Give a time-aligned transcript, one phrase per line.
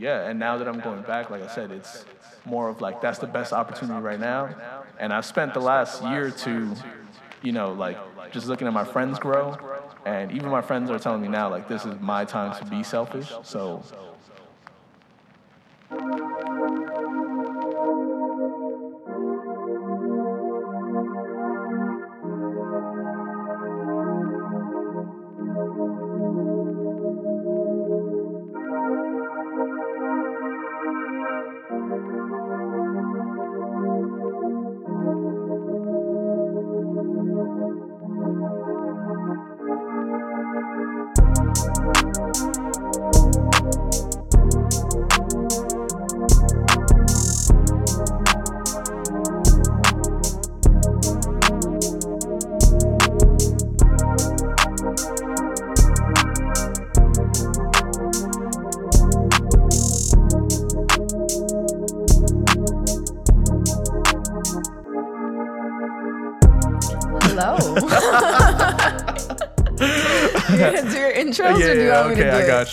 [0.00, 2.04] yeah, and now that I'm going back, like I said, it's
[2.44, 4.54] more of like that's the best opportunity right now.
[4.98, 6.74] And I've spent the last year or two,
[7.42, 7.98] you know, like
[8.32, 9.56] just looking at my friends grow,
[10.04, 12.82] and even my friends are telling me now like this is my time to be
[12.82, 13.32] selfish.
[13.42, 13.82] So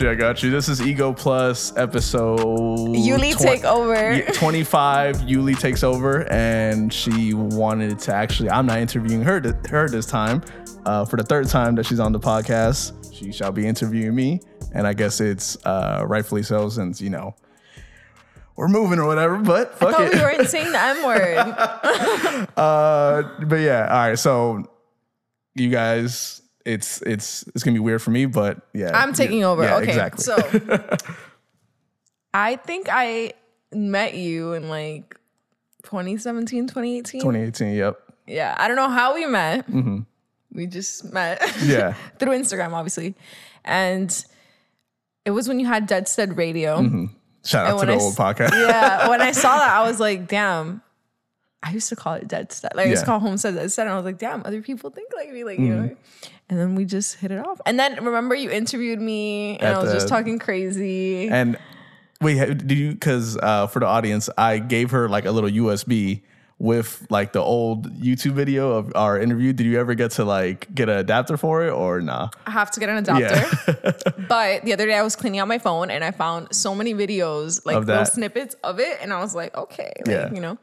[0.05, 0.51] you, I got you.
[0.51, 2.37] This is Ego Plus episode.
[2.39, 4.21] Yuli twen- take over.
[4.33, 9.89] 25, Yuli takes over, and she wanted to actually, I'm not interviewing her, th- her
[9.89, 10.43] this time.
[10.85, 14.41] Uh, for the third time that she's on the podcast, she shall be interviewing me.
[14.73, 17.33] And I guess it's uh, rightfully so since, you know,
[18.55, 20.13] we're moving or whatever, but I thought it.
[20.13, 22.47] we weren't saying the M word.
[22.57, 24.19] Uh, but yeah, all right.
[24.19, 24.69] So
[25.55, 29.63] you guys, it's it's it's gonna be weird for me, but yeah, I'm taking over.
[29.63, 29.87] Yeah, okay.
[29.89, 30.23] exactly.
[30.23, 30.35] So
[32.33, 33.33] I think I
[33.71, 35.15] met you in like
[35.83, 37.21] 2017, 2018.
[37.21, 37.75] 2018.
[37.75, 37.99] Yep.
[38.27, 38.55] Yeah.
[38.57, 39.67] I don't know how we met.
[39.69, 39.99] Mm-hmm.
[40.53, 41.41] We just met.
[41.63, 41.93] Yeah.
[42.19, 43.15] Through Instagram, obviously.
[43.63, 44.25] And
[45.25, 46.77] it was when you had Deadstead Radio.
[47.45, 48.51] Shout And out to the I old s- podcast.
[48.51, 49.09] Yeah.
[49.09, 50.81] When I saw that, I was like, damn.
[51.65, 52.75] I used to call it Deadstead.
[52.75, 53.17] Like I used to Yeah.
[53.17, 53.79] call Homestead Deadstead.
[53.81, 55.43] And I was like, damn, other people think like me.
[55.43, 55.85] Like, you Mm-hmm.
[55.87, 55.95] know.
[56.47, 57.59] And then we just hit it off.
[57.65, 61.27] And then remember you interviewed me and At I was just talking crazy.
[61.27, 61.57] And
[62.21, 62.37] wait,
[62.67, 62.91] did you?
[62.91, 66.21] Because uh, for the audience, I gave her like a little USB
[66.57, 69.51] with like the old YouTube video of our interview.
[69.51, 72.29] Did you ever get to like get an adapter for it or nah?
[72.45, 73.35] I have to get an adapter.
[73.67, 73.91] Yeah.
[74.29, 76.93] But the other day I was cleaning out my phone and I found so many
[76.93, 78.99] videos, like little snippets of it.
[79.01, 80.31] And I was like, okay, like, Yeah.
[80.33, 80.57] you know,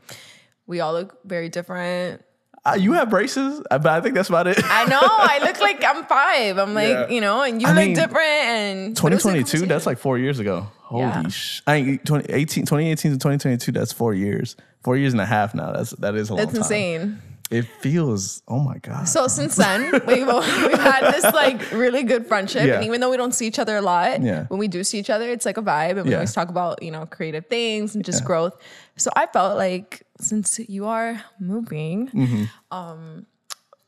[0.67, 2.23] we all look very different.
[2.65, 4.57] Uh, you have braces, uh, but I think that's about it.
[4.63, 5.01] I know.
[5.03, 6.59] I look like I'm five.
[6.59, 7.09] I'm like, Yeah.
[7.09, 8.21] you know, and you I look mean, different.
[8.21, 10.69] And but it was a 2022, cool that's like four years ago.
[10.83, 11.29] Holy Yeah.
[11.29, 11.61] sh!
[11.67, 13.73] I ain't 2018, 2018 to 2022.
[13.73, 15.73] That's four years, four years and a half now.
[15.73, 16.61] That's that is a long It's time.
[16.63, 17.23] insane.
[17.51, 18.43] It feels.
[18.49, 19.09] Oh my god.
[19.09, 22.65] So since then, we've, we've had this like really good friendship.
[22.67, 22.77] Yeah.
[22.77, 24.45] And even though we don't see each other a lot, Yeah.
[24.47, 25.97] when we do see each other, it's like a vibe.
[25.99, 26.19] And we Yeah.
[26.19, 28.55] always talk about, you know, creative things and just growth.
[28.97, 33.27] So I felt like since you are moving, um,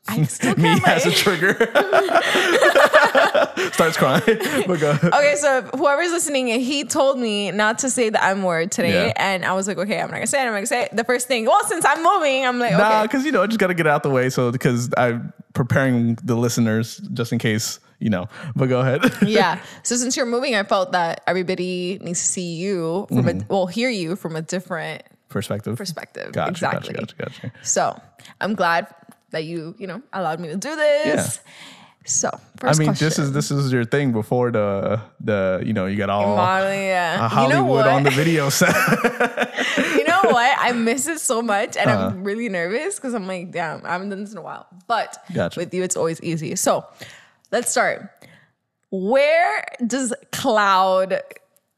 [0.07, 0.61] I still Mm-hmm.
[0.61, 1.55] Me has a trigger.
[3.73, 4.21] Starts crying.
[4.67, 4.97] But go.
[5.03, 9.13] Okay, so whoever's listening, he told me not to say the M word today, Yeah.
[9.15, 10.45] and I was like, okay, I'm not gonna say it.
[10.45, 10.95] I'm not gonna say it.
[10.95, 13.59] The first thing, well, since I'm moving, I'm like, Nah, because you know, I just
[13.59, 14.29] got to get out the way.
[14.29, 18.27] So because I'm preparing the listeners just in case you know.
[18.55, 19.01] But go ahead.
[19.25, 19.61] yeah.
[19.83, 23.67] So since you're moving, I felt that everybody needs to see you from a, well,
[23.67, 25.03] hear you from a different
[25.35, 25.75] Perspective.
[25.77, 26.31] perspective.
[26.31, 26.93] Gotcha, exactly.
[26.93, 27.15] Gotcha.
[27.17, 27.41] Gotcha.
[27.41, 27.51] Gotcha.
[27.67, 27.99] So
[28.39, 28.87] I'm glad
[29.31, 31.39] that you, you know, allowed me to do this.
[31.43, 31.51] Yeah.
[32.07, 32.29] So
[32.61, 33.05] I mean, question.
[33.07, 36.83] this is this is your thing before the the you know you got all Modeling,
[36.85, 37.17] yeah.
[37.19, 38.69] uh, you know Hollywood on the video set.
[39.97, 40.55] you know what?
[40.59, 42.07] I miss it so much, and Uh-huh.
[42.13, 44.67] I'm really nervous because I'm like, damn, I haven't done this in a while.
[44.87, 45.59] But Gotcha.
[45.59, 46.55] with you, it's always easy.
[46.55, 46.85] So
[47.51, 48.07] let's start.
[48.91, 51.19] Where does cloud?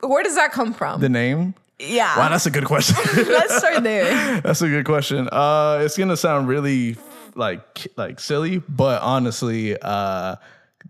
[0.01, 0.99] Where does that come from?
[1.01, 1.55] the name.
[1.79, 2.95] Yeah, Wow, that's a good question.
[3.27, 4.41] let's start there.
[4.41, 5.29] That's a good question.
[5.31, 6.97] Uh, it's gonna sound really
[7.35, 10.37] like like silly, but honestly, uh,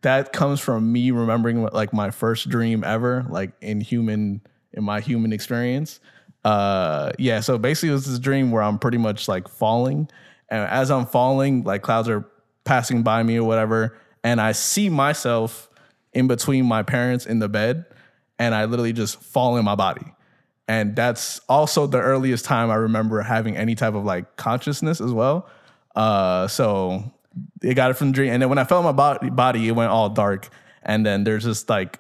[0.01, 4.83] that comes from me remembering what, like my first dream ever, like in human in
[4.83, 5.99] my human experience.
[6.45, 7.41] Uh, yeah.
[7.41, 10.07] So basically, it was this dream where I'm pretty much like falling,
[10.49, 12.25] and as I'm falling, like clouds are
[12.63, 15.69] passing by me or whatever, and I see myself
[16.13, 17.85] in between my parents in the bed,
[18.39, 20.13] and I literally just fall in my body
[20.67, 25.11] and that's also the earliest time I remember having any type of like consciousness as
[25.11, 25.49] well.
[25.95, 27.11] Uh, so
[27.61, 29.71] it got it from the dream, and then when I felt my body, body, it
[29.71, 30.49] went all dark,
[30.83, 31.99] and then there's this like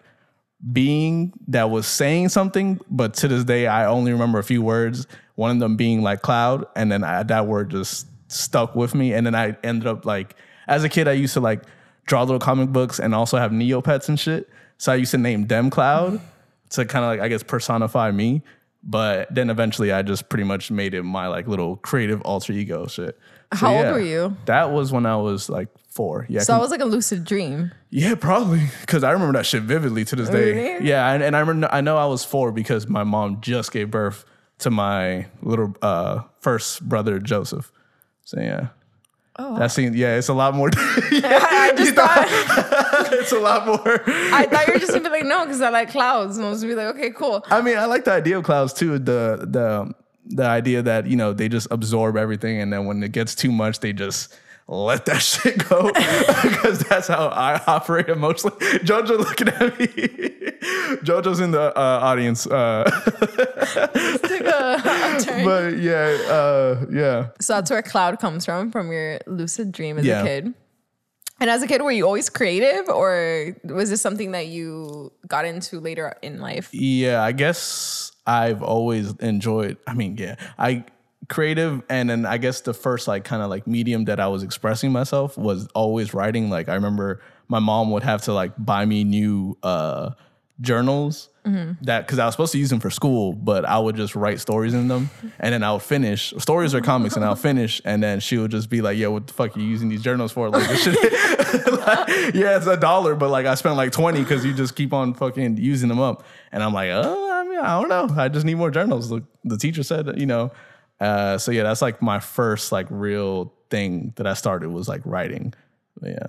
[0.71, 5.07] being that was saying something, but to this day I only remember a few words.
[5.35, 9.13] One of them being like cloud, and then I, that word just stuck with me,
[9.13, 10.35] and then I ended up like
[10.67, 11.63] as a kid I used to like
[12.05, 14.49] draw little comic books and also have Neopets and shit.
[14.77, 16.19] So I used to name them Cloud
[16.71, 18.41] to kind of like I guess personify me.
[18.89, 22.87] But then eventually I just pretty much made it my like little creative alter ego
[22.87, 23.19] shit.
[23.53, 24.37] So, How old were you?
[24.45, 26.25] That was when I was like four.
[26.29, 26.41] Yeah.
[26.41, 27.71] So that was like a lucid dream.
[27.89, 30.53] Yeah, probably because I remember that shit vividly to this day.
[30.53, 30.87] Really?
[30.87, 33.91] Yeah, and, and I remember I know I was four because my mom just gave
[33.91, 34.23] birth
[34.59, 37.71] to my little uh, first brother Joseph.
[38.23, 38.67] So yeah,
[39.39, 39.93] Oh, that scene.
[39.93, 40.69] Yeah, it's a lot more.
[41.11, 42.25] yeah, I just thought
[43.13, 44.01] it's a lot more.
[44.33, 46.37] I thought you were just gonna be like, no, because I like clouds.
[46.37, 47.45] And I was gonna be like, okay, cool.
[47.49, 48.97] I mean, I like the idea of clouds too.
[48.97, 49.93] The the
[50.25, 53.51] the idea that you know they just absorb everything, and then when it gets too
[53.51, 54.33] much, they just
[54.67, 58.57] let that shit go because that's how I operate emotionally.
[58.83, 59.87] Jojo looking at me.
[61.03, 62.83] Jojo's in the uh, audience, uh,
[63.87, 67.27] a, but yeah, uh, yeah.
[67.39, 70.21] so that's where cloud comes from, from your lucid dream as Yeah.
[70.21, 70.53] a kid.
[71.39, 75.45] And as a kid, were you always creative, or was this something that you got
[75.45, 76.69] into later in life?
[76.73, 79.77] Yeah, I guess I've always enjoyed.
[79.85, 80.83] I mean, yeah, I
[81.29, 84.43] creative, and then I guess the first like kind of like medium that I was
[84.43, 86.49] expressing myself was always writing.
[86.49, 90.11] Like I remember my mom would have to like buy me new uh
[90.59, 91.29] journals
[91.83, 94.41] that because I was supposed to use them for school, but I would just write
[94.41, 95.09] stories in them,
[95.39, 98.51] and then I would finish stories or comics, and I'll finish, and then she would
[98.51, 100.83] just be like, "Yo, what the fuck are you using these journals for?" Like this
[100.83, 100.95] shit.
[101.71, 104.91] like, yeah, it's a dollar, but like I spent like twenty because you just keep
[104.91, 108.27] on fucking using them up, and I'm like, oh, I mean, I don't know, I
[108.27, 109.07] just need more journals.
[109.09, 110.51] The, the teacher said, you know,
[110.99, 115.01] uh, so yeah, that's like my first like real thing that I started was like
[115.05, 115.53] writing.
[115.99, 116.27] But yeah.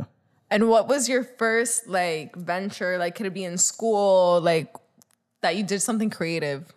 [0.51, 2.99] And what was your first like venture?
[2.99, 4.41] Like, could it be in school?
[4.41, 4.75] Like,
[5.43, 6.73] that you did something creative?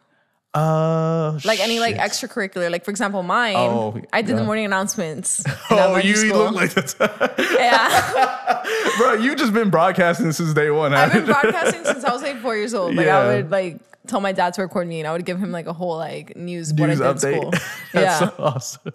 [0.53, 2.69] Uh, Like any like extracurricular?
[2.69, 5.44] Like, for example, mine, Oh, I did the morning announcements.
[5.69, 6.51] Oh, you, school.
[6.51, 8.63] look like that, yeah.
[8.98, 9.13] bro.
[9.13, 10.94] You just been broadcasting since day one.
[10.94, 12.95] I've been broadcasting since I was like four years old.
[12.95, 13.19] Like Yeah.
[13.19, 15.68] I would like tell my dad to record me, and I would give him like
[15.68, 17.51] a whole like news, News update.
[17.51, 18.19] That's yeah.
[18.19, 18.94] so awesome.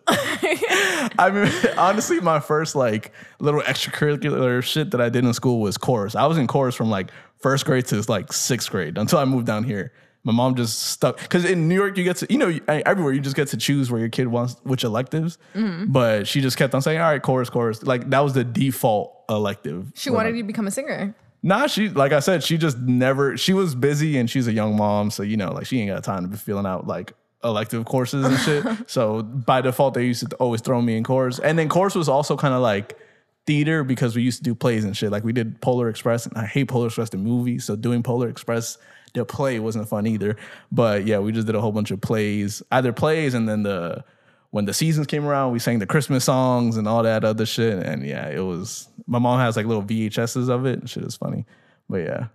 [1.18, 5.78] I mean, honestly, my first like little extracurricular shit that I did in school was
[5.78, 6.14] chorus.
[6.14, 9.46] I was in chorus from like first grade to like sixth grade until I moved
[9.46, 9.92] down here.
[10.26, 13.20] My mom just stuck because in New York you get to you know everywhere you
[13.20, 15.38] just get to choose where your kid wants which electives.
[15.54, 15.92] Mm-hmm.
[15.92, 19.22] But she just kept on saying, "All right, chorus, chorus." Like that was the default
[19.28, 19.92] elective.
[19.94, 21.14] She When I- wanted you to become a singer.
[21.44, 23.36] Nah, she like I said, she just never.
[23.36, 26.02] She was busy and she's a young mom, so you know, like she ain't got
[26.02, 27.12] time to be filling out like
[27.44, 28.64] elective courses and shit.
[28.90, 32.08] so by default, they used to always throw me in chorus, and then chorus was
[32.08, 32.98] also kind of like
[33.46, 35.12] theater because we used to do plays and shit.
[35.12, 38.28] Like we did Polar Express, and I hate Polar Express the movie, so doing Polar
[38.28, 38.76] Express
[39.16, 40.36] the play wasn't fun either.
[40.70, 44.04] But yeah, we just did a whole bunch of plays, either plays, and then the
[44.50, 47.84] when the seasons came around, we sang the Christmas songs and all that other shit.
[47.84, 50.88] And yeah, it was my mom has like little VHSs of it.
[50.88, 51.44] Shit is funny.
[51.88, 52.26] But yeah.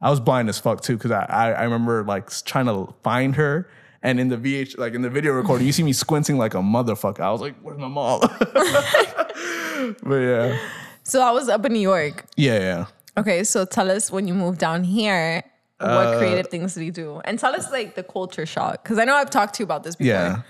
[0.00, 3.36] I was blind as fuck too, because I, I I remember like trying to find
[3.36, 3.70] her.
[4.02, 6.58] And in the VH, like in the video recording, you see me squinting like a
[6.58, 7.20] motherfucker.
[7.20, 8.20] I was like, "Where's my mom?"
[10.02, 10.58] but yeah,
[11.04, 12.26] So I was up in New York.
[12.36, 12.86] yeah, yeah.
[13.16, 15.42] Okay, so tell us when you moved down here,
[15.80, 17.20] what Uh, creative things did you do?
[17.24, 18.82] And tell us like the culture shock.
[18.82, 20.12] Because I know I've talked to you about this before.
[20.12, 20.42] Yeah.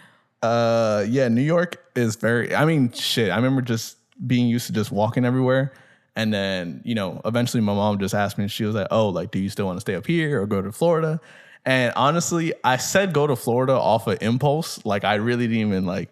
[0.42, 3.30] Uh yeah, New York is very I mean, shit.
[3.30, 5.72] I remember just being used to just walking everywhere.
[6.16, 9.30] And then, you know, eventually my mom just asked me, she was like, Oh, like,
[9.30, 11.20] do you still want to stay up here or go to Florida?
[11.64, 14.84] And honestly, I said go to Florida off of impulse.
[14.84, 16.10] Like I really didn't even like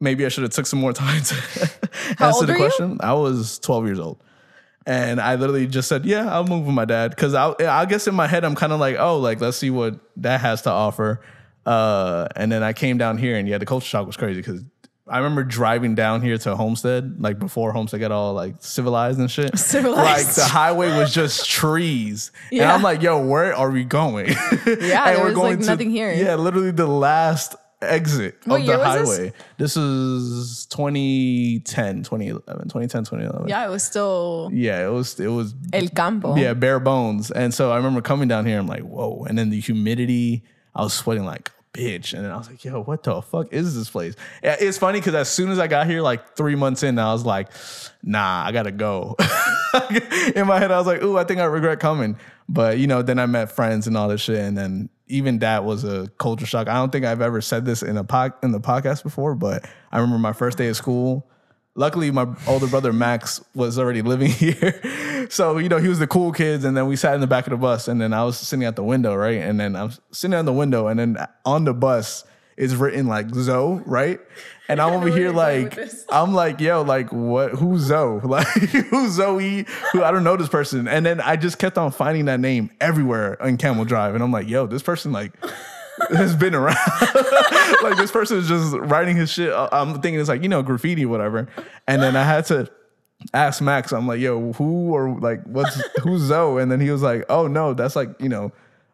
[0.00, 1.34] maybe I should have took some more time to
[2.18, 2.62] answer the are you?
[2.64, 2.98] question.
[3.00, 4.20] I was 12 years old.
[4.86, 8.06] And I literally just said, "Yeah, I'll move with my dad." Because I, I guess
[8.08, 10.70] in my head, I'm kind of like, "Oh, like let's see what that has to
[10.70, 11.20] offer."
[11.64, 14.62] Uh, and then I came down here, and yeah, the culture shock was crazy because
[15.08, 19.30] I remember driving down here to Homestead, like before Homestead got all like civilized and
[19.30, 19.56] shit.
[19.58, 20.26] Civilized.
[20.26, 22.74] Like the highway was just trees, and Yeah.
[22.74, 24.28] I'm like, "Yo, where are we going?"
[24.66, 26.12] Yeah, And we're was, like, nothing here.
[26.12, 29.18] Yeah, literally the last exit What of the was this?
[29.18, 29.32] highway.
[29.58, 33.48] This is 2010, 2011, 2010, 2011.
[33.48, 36.36] Yeah, it was still Yeah, it was it was El Campo.
[36.36, 38.58] yeah bare bones, and so I remember coming down here.
[38.58, 40.44] I'm like, whoa, and then the humidity.
[40.74, 43.74] I was sweating like bitch, and then I was like, yo, what the fuck is
[43.74, 44.14] this place?
[44.42, 47.24] It's funny because as soon as I got here, like three months in, I was
[47.26, 47.48] like,
[48.02, 49.16] nah, I gotta go.
[50.34, 52.16] in my head, I was like, ooh, I think I regret coming.
[52.48, 55.64] But you know, then I met friends and all this shit, and then even that
[55.64, 56.68] was a culture shock.
[56.68, 59.98] I don't think I've ever said this in a in the podcast before, but I
[59.98, 61.28] remember my first day of school.
[61.74, 66.06] Luckily, my older brother Max was already living here, so you know he was the
[66.06, 66.64] cool kids.
[66.64, 68.64] And then we sat in the back of the bus, and then I was sitting
[68.64, 69.38] at the window, right?
[69.38, 72.24] And then I'm sitting at the window, and then on the bus,
[72.56, 74.20] is written like Zoe, right?
[74.68, 75.78] And I'm over here like.
[76.08, 78.20] I'm like, yo, like what who's Zoe?
[78.24, 79.66] Like who's Zoe?
[79.92, 80.88] Who I don't know this person.
[80.88, 84.14] And then I just kept on finding that name everywhere on Campbell Drive.
[84.14, 85.32] And I'm like, yo, this person like
[86.10, 86.76] has been around.
[87.82, 89.52] like this person is just writing his shit.
[89.54, 91.48] I'm thinking it's like, you know, graffiti, whatever.
[91.86, 92.70] And then I had to
[93.32, 96.62] ask Max, I'm like, yo, who or like what's who's Zoe?
[96.62, 98.52] And then he was like, oh no, that's like, you know,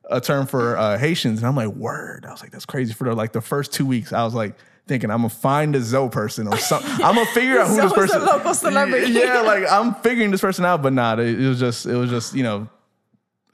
[0.09, 1.39] a term for uh, Haitians.
[1.39, 2.25] And I'm like, word.
[2.27, 2.93] I was like, that's crazy.
[2.93, 4.55] For the, like the first two weeks, I was like
[4.87, 6.91] thinking I'm gonna find a Zoe person or something.
[7.05, 9.13] I'm gonna figure out who this Zoe's a local celebrity.
[9.13, 11.21] Yeah, like I'm figuring this person out, but not.
[11.21, 12.69] it, it was just it was just, you know,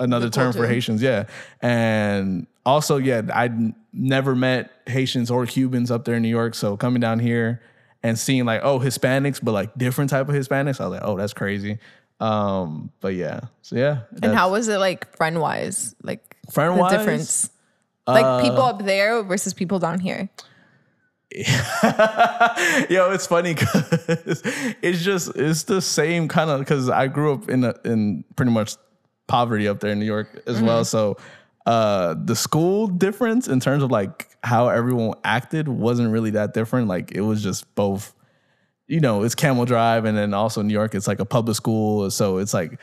[0.01, 0.67] another The term for.
[0.67, 1.25] Haitians, yeah.
[1.61, 6.55] And also, yeah, I'd never met Haitians or Cubans up there in New York.
[6.55, 7.61] So coming down here
[8.03, 11.17] and seeing like, oh, Hispanics, but like different type of Hispanics, I was like, oh,
[11.17, 11.79] that's crazy.
[12.21, 13.41] Um, but yeah.
[13.63, 14.03] So yeah.
[14.23, 15.95] And how was it like friend wise?
[16.03, 16.93] Like Friend the wise?
[16.93, 17.51] difference.
[18.07, 20.29] Like Uh, people up there versus people down here.
[21.35, 24.43] Yo, it's funny because
[24.83, 28.53] it's just it's the same kind of because I grew up in a, in pretty
[28.53, 28.77] much
[29.27, 30.85] poverty up there in New York as well.
[30.85, 31.17] So
[31.67, 36.89] uh the school difference in terms of like how everyone acted wasn't really that different.
[36.89, 38.15] Like it was just both,
[38.87, 42.11] you know, it's Campbell Drive and then also New York, it's like a public school.
[42.11, 42.79] So it's like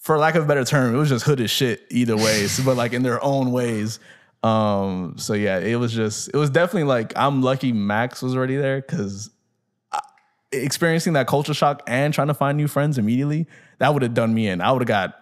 [0.00, 2.46] for lack of a better term, it was just hood as shit either way.
[2.64, 4.00] But like in their own ways.
[4.42, 8.56] Um, so yeah, it was just it was definitely like I'm lucky Max was already
[8.56, 9.30] there because
[10.52, 13.46] experiencing that culture shock and trying to find new friends immediately,
[13.78, 14.60] that would have done me in.
[14.60, 15.16] I would have got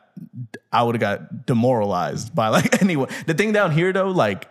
[0.73, 3.09] I would have got demoralized by like anyone.
[3.27, 4.49] The thing down here though, like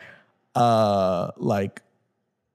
[0.56, 1.82] uh like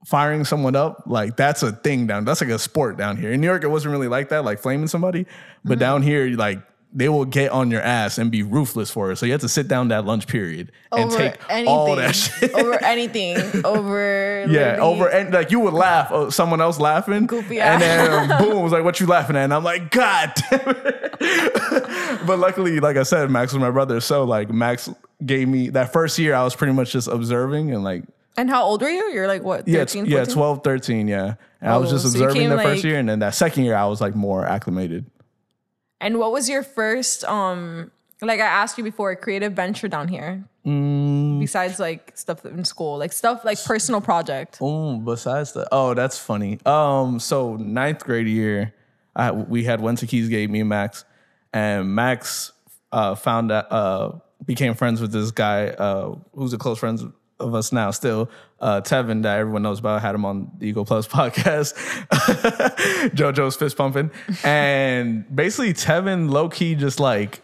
[0.05, 2.25] firing someone up, like that's a thing down.
[2.25, 3.31] That's like a sport down here.
[3.31, 5.25] In New York, it wasn't really like that, like flaming somebody.
[5.65, 6.59] But down here, like
[6.95, 9.15] they will get on your ass and be ruthless for it.
[9.15, 11.67] So you have to sit down that lunch period and Over take anything.
[11.67, 12.53] all that shit.
[12.53, 13.65] over anything.
[13.65, 18.31] Over Yeah, over and like you would laugh, oh, someone else laughing, Goofy and then
[18.31, 21.15] um, boom, was like, "What you laughing at?" And I'm like, "God." damn it."
[22.27, 24.89] but luckily, like I said, Max was my brother, so like Max
[25.25, 26.35] gave me that first year.
[26.35, 28.03] I was pretty much just observing and like
[28.37, 29.11] And how old were you?
[29.13, 29.67] You're like what?
[29.67, 30.33] yeah, 13, yeah, 14?
[30.33, 31.35] 12, 13, yeah.
[31.61, 33.75] And I was Oh, just observing came, the first year, and then that second year,
[33.75, 35.05] I was like more acclimated.
[36.03, 37.91] And what was your first um
[38.21, 40.43] like I asked you before, a creative venture down here?
[40.65, 41.39] Mm.
[41.39, 44.59] Besides like stuff in school, like stuff like personal project.
[44.61, 46.59] Oh, besides the oh, that's funny.
[46.65, 48.73] Um, so ninth grade year,
[49.15, 51.05] I, we had went to Keys Gate, me and Max,
[51.51, 52.51] and Max
[52.91, 57.55] uh, found that uh, became friends with this guy uh, who's a close friend of
[57.55, 60.01] us now, still uh, Tevin that everyone knows about.
[60.01, 61.73] Had him on the Ego Plus podcast.
[63.15, 64.11] JoJo's fist pumping,
[64.43, 67.41] and basically Tevin low key just like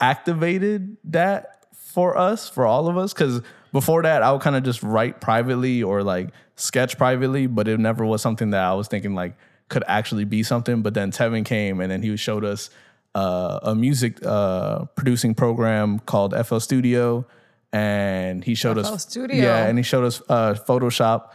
[0.00, 3.12] activated that for us, for all of us.
[3.12, 3.42] Cause
[3.72, 7.78] before that, I would kind of just write privately or like sketch privately, but it
[7.78, 9.36] never was something that I was thinking like
[9.68, 10.82] could actually be something.
[10.82, 12.70] But then Tevin came and then he showed us
[13.14, 17.26] uh, a music uh, producing program called FL Studio.
[17.72, 19.36] And he showed FL us, Studio.
[19.42, 21.32] yeah, and he showed us uh, Photoshop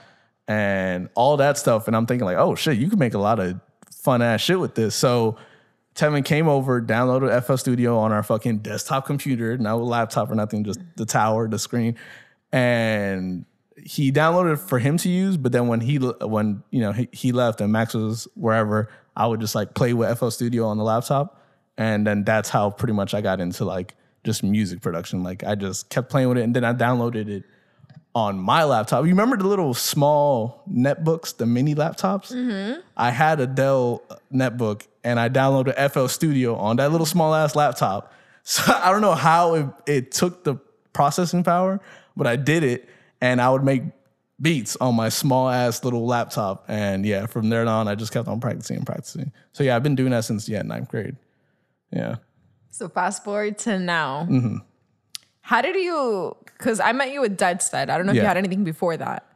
[0.47, 1.87] and all that stuff.
[1.87, 3.59] And I'm thinking like, oh shit, you can make a lot of
[3.95, 4.95] fun ass shit with this.
[4.95, 5.37] So
[5.95, 10.35] Tevin came over, downloaded FL Studio on our fucking desktop computer, not a laptop or
[10.35, 11.95] nothing, just the tower, the screen,
[12.51, 13.45] and
[13.77, 15.37] he downloaded it for him to use.
[15.37, 19.27] But then when he when you know he, he left and Max was wherever, I
[19.27, 21.39] would just like play with FL Studio on the laptop,
[21.77, 25.23] and then that's how pretty much I got into like just music production.
[25.23, 27.43] Like I just kept playing with it, and then I downloaded it
[28.15, 29.05] on my laptop.
[29.05, 32.31] You remember the little small netbooks, the mini laptops?
[32.31, 32.81] Mm-hmm.
[32.95, 37.55] I had a Dell netbook and I downloaded FL Studio on that little small ass
[37.55, 38.11] laptop.
[38.45, 40.55] So I don't know how it, it took the
[40.91, 41.79] processing power,
[42.17, 42.89] but I did it
[43.21, 43.83] and I would make
[44.41, 46.65] beats on my small ass little laptop.
[46.67, 49.31] And yeah, from there on, I just kept on practicing and practicing.
[49.53, 51.15] So yeah, I've been doing that since yeah, ninth grade.
[51.93, 52.17] Yeah.
[52.73, 54.27] So fast forward to now.
[54.27, 54.57] Mm-hmm.
[55.41, 56.35] How did you?
[56.43, 57.91] Because I met you at Deadstead.
[57.91, 59.27] I don't know if you had anything before that.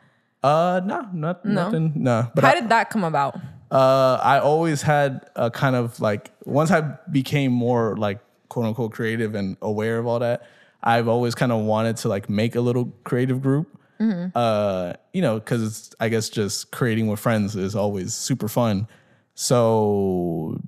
[0.42, 1.94] Uh, no, not, nothing.
[1.96, 3.36] No, but How I, did that come about?
[3.70, 8.92] Uh, I always had a kind of like once I became more like quote unquote
[8.92, 10.48] creative and aware of all that,
[10.82, 13.68] I've always kind of wanted to like make a little creative group.
[14.00, 18.88] Uh, you know, because it's I guess just creating with friends is always super fun.
[19.36, 20.60] So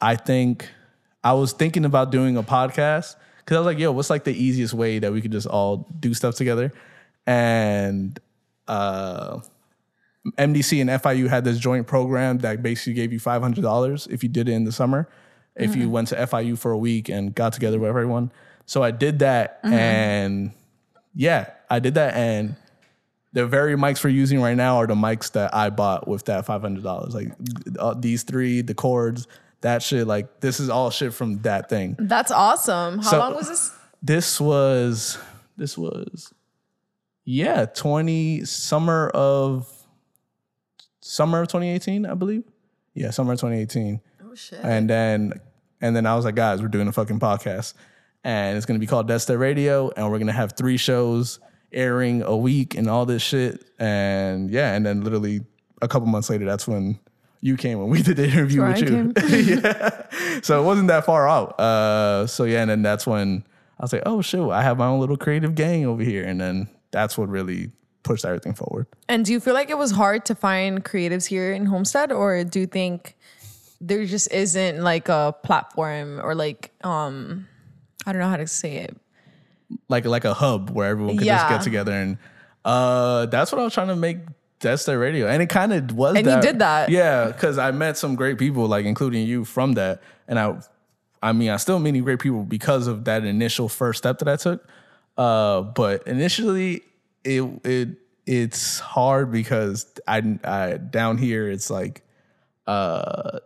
[0.00, 0.68] I think
[1.26, 4.32] I was thinking about doing a podcast because I was like, yo, what's like the
[4.32, 6.72] easiest way that we could just all do stuff together?
[7.26, 8.16] And
[8.68, 9.40] uh
[10.38, 14.22] MDC and FIU had this joint program that basically gave you five hundred dollars if
[14.22, 15.08] you did it in the summer,
[15.56, 18.30] if you went to FIU for a week and got together with everyone.
[18.66, 20.52] So I did that, and
[21.12, 22.54] yeah, I did that, and
[23.32, 26.46] the very mics we're using right now are the mics that I bought with that
[26.46, 27.14] five hundred dollars.
[27.14, 27.32] Like
[27.80, 29.26] uh, these three, the cords,
[29.62, 30.06] that shit.
[30.06, 31.96] Like this is all shit from that thing.
[31.98, 32.98] That's awesome.
[32.98, 33.72] How So- long was this?
[34.02, 35.18] This was
[35.56, 36.32] this was
[37.24, 39.68] yeah twenty summer of
[41.00, 42.44] summer of twenty eighteen, I believe.
[42.94, 44.00] Yeah, summer of twenty eighteen.
[44.24, 44.60] Oh shit.
[44.62, 45.32] And then
[45.80, 47.74] and then I was like, guys, we're doing a fucking podcast.
[48.24, 51.38] And it's gonna be called Death Radio, and we're gonna have three shows
[51.72, 53.64] airing a week and all this shit.
[53.78, 55.40] And yeah, and then literally
[55.82, 56.98] a couple months later, that's when
[57.46, 59.56] you came and we did the interview That's with you.
[59.62, 60.40] yeah.
[60.42, 61.58] So it wasn't that far out.
[61.58, 63.44] Uh so yeah, and then that's when
[63.78, 66.24] I was like, oh shit, I have my own little creative gang over here.
[66.24, 67.70] And then that's what really
[68.02, 68.86] pushed everything forward.
[69.08, 72.44] And do you feel like it was hard to find creatives here in Homestead, or
[72.44, 73.16] do you think
[73.80, 77.46] there just isn't like a platform or like um
[78.06, 78.96] I don't know how to say it.
[79.88, 82.18] like like a hub where everyone could just get together and
[82.64, 84.18] uh that's what I was trying to make
[84.66, 86.90] Deadstead Radio and it kind of was And you did that.
[86.90, 90.58] yeah because I met some great people like including you from that and I
[91.22, 94.36] I mean I still meeting great people because of that initial first step that I
[94.36, 94.66] took
[95.16, 96.82] uh but initially
[97.24, 97.88] it it
[98.26, 102.02] it's hard because I, I down here it's like
[102.66, 103.38] uh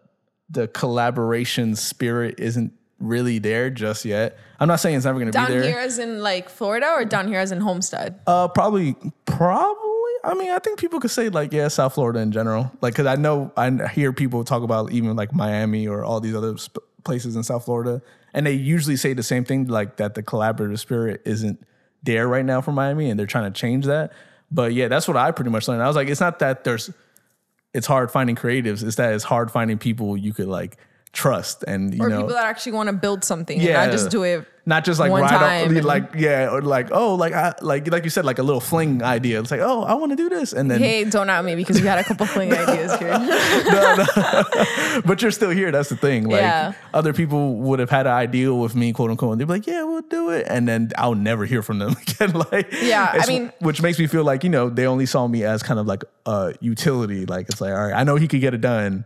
[0.49, 4.37] the collaboration spirit isn't really there just yet.
[4.59, 7.05] I'm not saying it's never going to be Down here as in like Florida or
[7.05, 8.21] down here as in Homestead?
[8.27, 9.90] Uh, probably, probably.
[10.25, 12.71] I mean, I think people could say like, yeah, South Florida in general.
[12.81, 16.35] Like, cause I know I hear people talk about even like Miami or all these
[16.35, 18.03] other sp- places in South Florida,
[18.35, 21.65] and they usually say the same thing, like that the collaborative spirit isn't
[22.03, 24.13] there right now for Miami, and they're trying to change that.
[24.51, 25.83] But yeah, that's what I pretty much learned.
[25.83, 26.91] I was like, it's not that there's,
[27.73, 28.83] it's hard finding creatives.
[28.83, 30.77] It's that it's hard finding people you could like
[31.13, 33.85] trust and you Or know people that actually want to build something and Yeah.
[33.85, 36.89] not just do it not just like one right time up, like yeah, or like
[36.93, 39.41] oh, like I like like you said, like a little fling idea.
[39.41, 41.81] It's like oh, I want to do this, and then Hey, don't out me because
[41.81, 43.11] we had a couple fling ideas here.
[43.19, 45.03] no, no.
[45.05, 45.71] but you're still here.
[45.71, 46.25] That's the thing.
[46.29, 46.73] Like Yeah.
[46.95, 49.67] other people would have had an idea with me, quote unquote, and they'd be like,
[49.67, 52.33] yeah, we'll do it, and then I'll never hear from them again.
[52.53, 55.45] like Yeah, I mean- which makes me feel like you know they only saw me
[55.45, 57.27] as kind of like a utility.
[57.27, 59.05] Like it's like all right, I know he could get it done,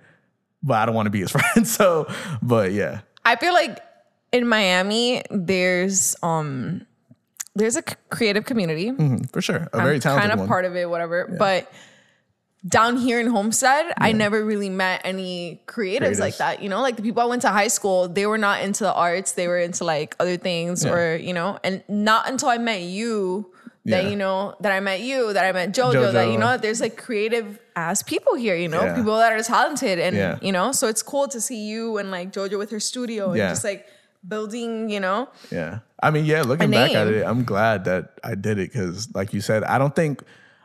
[0.62, 1.66] but I don't want to be his friend.
[1.66, 2.06] So,
[2.42, 3.80] but yeah, I feel like
[4.34, 6.86] in Miami, there's um
[7.56, 8.92] there's a creative community.
[9.32, 11.36] for sure, a very talented kind of part of it, whatever.
[11.38, 11.70] But
[12.66, 16.62] down here in Homestead, I never really met any creatives, like that.
[16.62, 18.92] You know, like the people I went to high school, they were not into the
[18.92, 20.92] arts; they were into like other things, Yeah.
[20.94, 21.58] or you know.
[21.62, 23.52] And not until I met you
[23.84, 24.10] that Yeah.
[24.10, 26.80] you know that I met you, that I met JoJo, that you know that there's
[26.80, 28.56] like creative ass people here.
[28.56, 28.96] You know, Yeah.
[28.96, 30.38] people that are talented, and Yeah.
[30.40, 33.38] you know, so it's cool to see you and like JoJo with her studio and
[33.38, 33.86] just like
[34.26, 34.88] building.
[34.90, 35.80] You know, Yeah.
[36.02, 39.32] I mean, yeah, looking back at it, I'm glad that I did it because, like
[39.32, 40.22] you said, I don't think,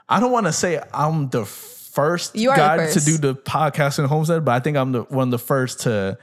[0.10, 3.00] I don't want to say I'm the first You are guy first.
[3.00, 5.82] to do the podcast in Homestead, but I think I'm the one of the first
[5.82, 6.18] to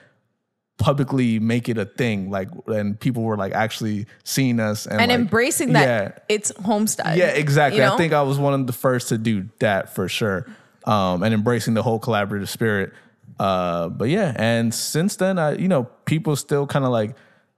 [0.79, 2.31] publicly make it a thing.
[2.31, 6.53] Like, and people were like actually seeing us and, and like, embracing that Yeah, it's
[6.64, 7.16] Homestead.
[7.16, 7.81] yeah, exactly.
[7.81, 7.94] you know?
[7.94, 10.46] I think I was one of the first to do that for sure,
[10.85, 12.92] um, and embracing the whole collaborative spirit.
[13.40, 17.16] Uh, but yeah, and since then, I you know people still kind of like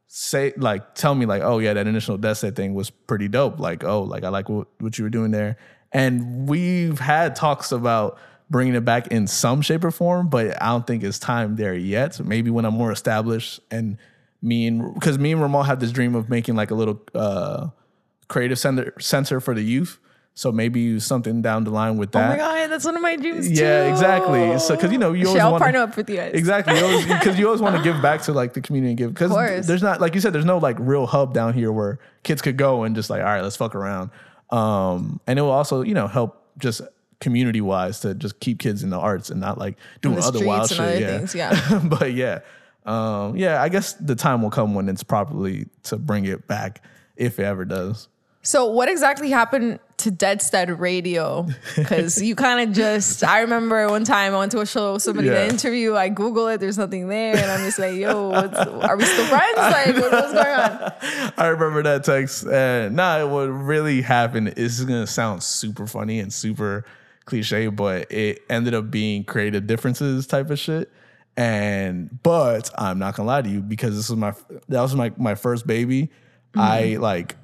[0.08, 3.60] say like tell me like, oh yeah, that initial Deadstead thing was pretty dope.
[3.60, 5.56] Like oh like I like what, what you were doing there,
[5.92, 8.18] and we've had talks about
[8.50, 11.74] bringing it back in some shape or form, but I don't think it's time there
[11.74, 12.14] yet.
[12.14, 13.98] So maybe when I'm more established and
[14.40, 17.00] me and because me and ramal have this dream of making like a little.
[17.14, 17.68] uh
[18.28, 19.98] creative center center for the youth.
[20.38, 22.24] So maybe something down the line with that.
[22.24, 23.90] Oh my god, that's one of my dreams Yeah, too.
[23.90, 24.56] exactly.
[24.60, 26.32] So because you know you always want partner up with you guys.
[26.32, 26.74] exactly
[27.12, 29.82] because you always want to give back to like the community and give because there's
[29.82, 32.84] not like you said there's no like real hub down here where kids could go
[32.84, 34.10] and just like all right let's fuck around.
[34.50, 36.82] Um, and it will also you know help just
[37.18, 40.68] community wise to just keep kids in the arts and not like doing other wild
[40.68, 40.78] shit.
[40.78, 41.18] other yeah.
[41.18, 41.80] things, yeah.
[41.84, 42.42] but yeah,
[42.86, 43.60] um, yeah.
[43.60, 46.84] I guess the time will come when it's properly to bring it back
[47.16, 48.06] if it ever does.
[48.42, 51.46] So what exactly happened to Deadstead Radio?
[51.76, 55.02] Because you kind of just I remember one time I went to a show with
[55.02, 55.46] somebody Yeah.
[55.46, 55.94] to interview.
[55.94, 59.26] I Google it, there's nothing there, and I'm just like, yo, what's, are we still
[59.26, 59.56] friends?
[59.56, 61.32] Like, what- what's going on?
[61.36, 62.46] I remember that text.
[62.46, 66.84] And nah, what really happened is gonna sound super funny and super
[67.24, 70.90] cliche, but it ended up being creative differences type of shit.
[71.36, 74.34] And but I'm not gonna lie to you because this was my
[74.68, 76.10] that was my my first baby.
[76.56, 77.02] I mm-hmm.
[77.02, 77.36] like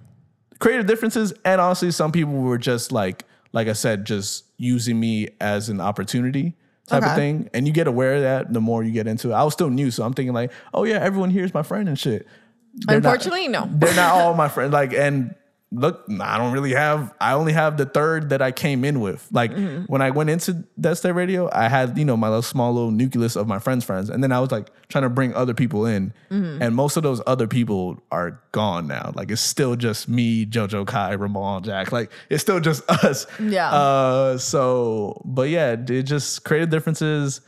[0.58, 5.28] creative differences, and honestly, some people were just like like I said, just using me
[5.40, 6.54] as an opportunity
[6.88, 7.48] type of thing.
[7.54, 9.34] And you get aware of that the more you get into it.
[9.34, 11.88] I was still new, so I'm thinking like, oh yeah, everyone here is my friend
[11.88, 12.26] and shit.
[12.74, 13.68] They're not- Unfortunately, no.
[13.72, 14.72] they're not all my friends.
[14.72, 15.34] Like, and
[15.74, 17.12] look, I don't really have.
[17.20, 19.26] I only have the third that I came in with.
[19.32, 19.52] Like
[19.86, 23.36] when I went into Deadstead Radio, I had you know my little small little nucleus
[23.36, 26.12] of my friends' friends, and then I was like trying to bring other people in,
[26.30, 29.12] and most of those other people are gone now.
[29.14, 31.92] Like it's still just me, JoJo, Kai, Ramon, Jack.
[31.92, 33.26] Like it's still just us.
[33.40, 33.70] Yeah.
[33.70, 37.40] Uh, so, but yeah, it just created differences.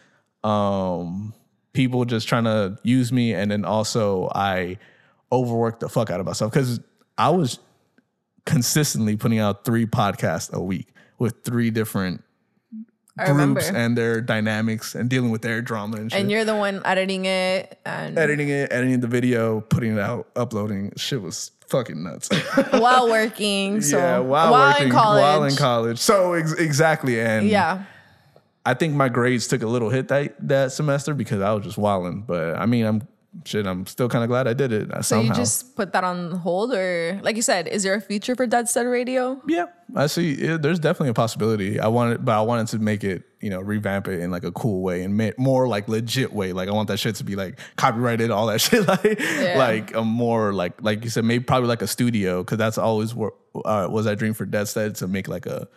[0.45, 1.33] Um,
[1.73, 4.79] people just trying to use me, and then also I
[5.33, 6.81] overworked the fuck out of myself because
[7.19, 7.59] I was
[8.47, 12.23] consistently putting out three podcasts a week with three different
[13.19, 13.61] I remember.
[13.61, 16.21] groups and their dynamics and dealing with their drama and shit.
[16.21, 20.29] and you're the one editing it and editing it, editing the video, putting it out,
[20.37, 20.93] uploading.
[20.97, 22.29] Shit was fucking nuts.
[22.73, 23.81] while working.
[23.83, 25.21] So yeah, while, working, in college.
[25.23, 25.99] while in college.
[25.99, 27.85] So ex- exactly, and Yeah.
[28.67, 31.79] I think my grades took a little hit that that semester because I was just
[31.79, 32.23] wilding.
[32.27, 33.07] But I mean, I'm
[33.45, 33.67] shit.
[33.67, 35.29] I'm still kind of glad I did it uh, So somehow.
[35.29, 38.47] you just put that on hold, or like you said, is there a future for
[38.47, 39.41] Deadstead Radio?
[39.47, 40.33] yeah, I see.
[40.33, 41.79] It, there's definitely a possibility.
[41.81, 44.53] I wanted, but I wanted to make it, you know, revamp it in like a
[44.53, 46.53] cool way and ma- more like legit way.
[46.53, 48.87] Like I want that shit to be like copyrighted, all that shit.
[48.89, 49.21] like,
[49.57, 53.15] like a more like, like you said, maybe probably like a studio because that's always
[53.15, 55.69] what uh, was that dream for Deadstead to make like a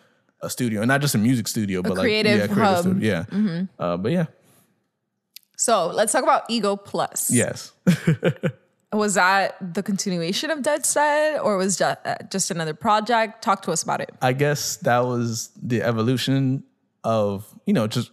[0.41, 2.79] a studio and not just a music studio, but like creative yeah, creative hub.
[2.85, 3.25] studio.
[3.31, 3.63] Yeah.
[3.77, 4.25] Uh, but yeah,
[5.59, 7.29] So let's talk about Ego Plus.
[7.29, 7.73] yes.
[8.93, 13.43] Was that the continuation of Deadstead or was just, uh, just another project?
[13.43, 14.09] Talk to us about it.
[14.19, 16.63] I guess that was the evolution
[17.03, 18.09] of, you know, just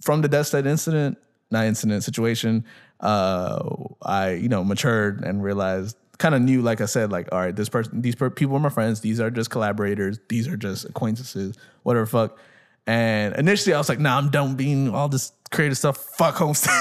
[0.00, 1.18] from the Deadstead incident,
[1.50, 2.64] not incident situation.
[3.00, 3.68] Uh,
[4.00, 7.54] I, you know, matured and realized, kind of knew, like I said, like, all right,
[7.54, 9.02] this person, these per- people are my friends.
[9.02, 10.18] These are just collaborators.
[10.30, 12.38] These are just acquaintances, whatever fuck.
[12.88, 15.96] And initially I was like, nah, I'm done being all this creative stuff.
[15.96, 16.72] Fuck Homestead.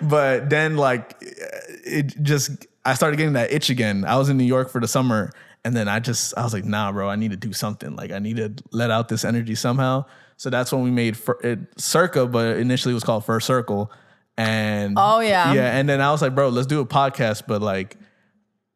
[0.02, 4.04] but then like it just I started getting that itch again.
[4.04, 5.32] I was in New York for the summer
[5.64, 7.96] and then I just I was like, nah, bro, I need to do something.
[7.96, 10.04] Like I need to let out this energy somehow.
[10.36, 13.90] So that's when we made Fir- it Circa, but initially it was called First Circle.
[14.36, 15.52] And Oh, yeah.
[15.54, 15.76] yeah.
[15.78, 17.96] And then I was like, bro, let's do a podcast, but like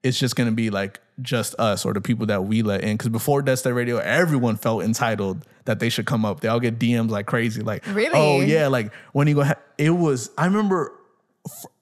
[0.02, 2.94] it's just gonna be like just us or the people that we let in.
[2.96, 6.40] Because before Deadstead Radio, everyone felt entitled that they should come up.
[6.40, 8.12] They all get DMs like crazy, like, Really?
[8.14, 9.44] oh yeah, like when you go.
[9.44, 9.54] Ha-?
[9.78, 10.30] It was.
[10.38, 10.92] I remember.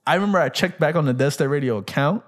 [0.06, 2.22] I remember I checked back on the Deadstead Radio account,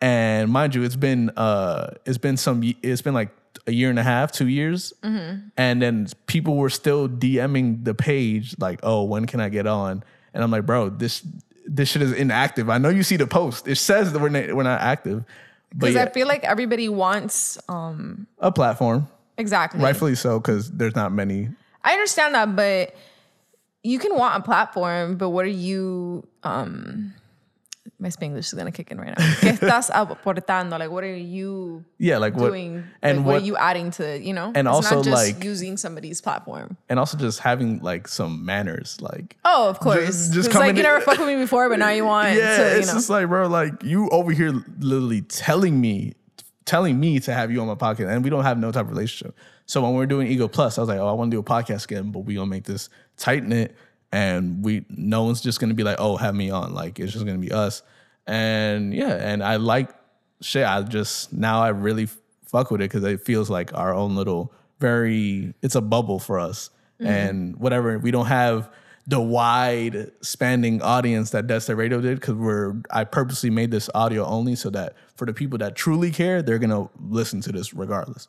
[0.00, 2.62] and mind you, it's been uh, it's been some.
[2.82, 3.30] It's been like
[3.66, 8.56] a year and a half, two years, and then people were still DMing the page
[8.58, 10.02] like, oh, when can I get on?
[10.34, 11.24] And I'm like, bro, this
[11.66, 12.68] this shit is inactive.
[12.68, 13.68] I know you see the post.
[13.68, 15.24] It says that we're not, we're not active,
[15.70, 19.80] Because yeah, I feel like everybody wants um a platform, exactly.
[19.80, 21.48] rightfully so, because there's not many.
[21.84, 22.94] I understand that, but
[23.82, 27.14] you can want a platform, but what are you um
[28.02, 29.24] my Spanish is gonna kick in right now.
[29.40, 30.78] ¿Qué estás aportando?
[30.78, 32.82] Like what are you Yeah, like what doing?
[33.00, 34.22] and like, what, what are you adding to, it?
[34.22, 34.50] you know?
[34.54, 36.76] and it's also, not just like- using somebody's platform.
[36.88, 40.06] and also just having like some manners, like Oh, of course.
[40.06, 42.56] just Just, coming like you never fucked with me before, but now you want yeah,
[42.56, 42.94] to, you it's know.
[42.94, 46.14] just like bro, like you over here literally telling me,
[46.64, 48.90] telling me to have you on my podcast, and we don't have no type of
[48.90, 49.36] relationship.
[49.66, 51.44] So when we're doing Ego Plus, I was like, oh, I want to do a
[51.44, 53.74] podcast again, but we gonna make this tight knit,
[54.10, 57.24] and we no one's just gonna be like, oh, have me on, like it's just
[57.24, 57.82] gonna be us,
[58.26, 59.90] and yeah, and I like
[60.40, 60.64] shit.
[60.64, 62.08] I just now I really
[62.46, 65.54] fuck with it because it feels like our own little very.
[65.62, 68.70] It's a bubble for us, and whatever we don't have
[69.06, 74.24] the wide spanning audience that State Radio did because we're I purposely made this audio
[74.24, 78.28] only so that for the people that truly care, they're gonna listen to this regardless.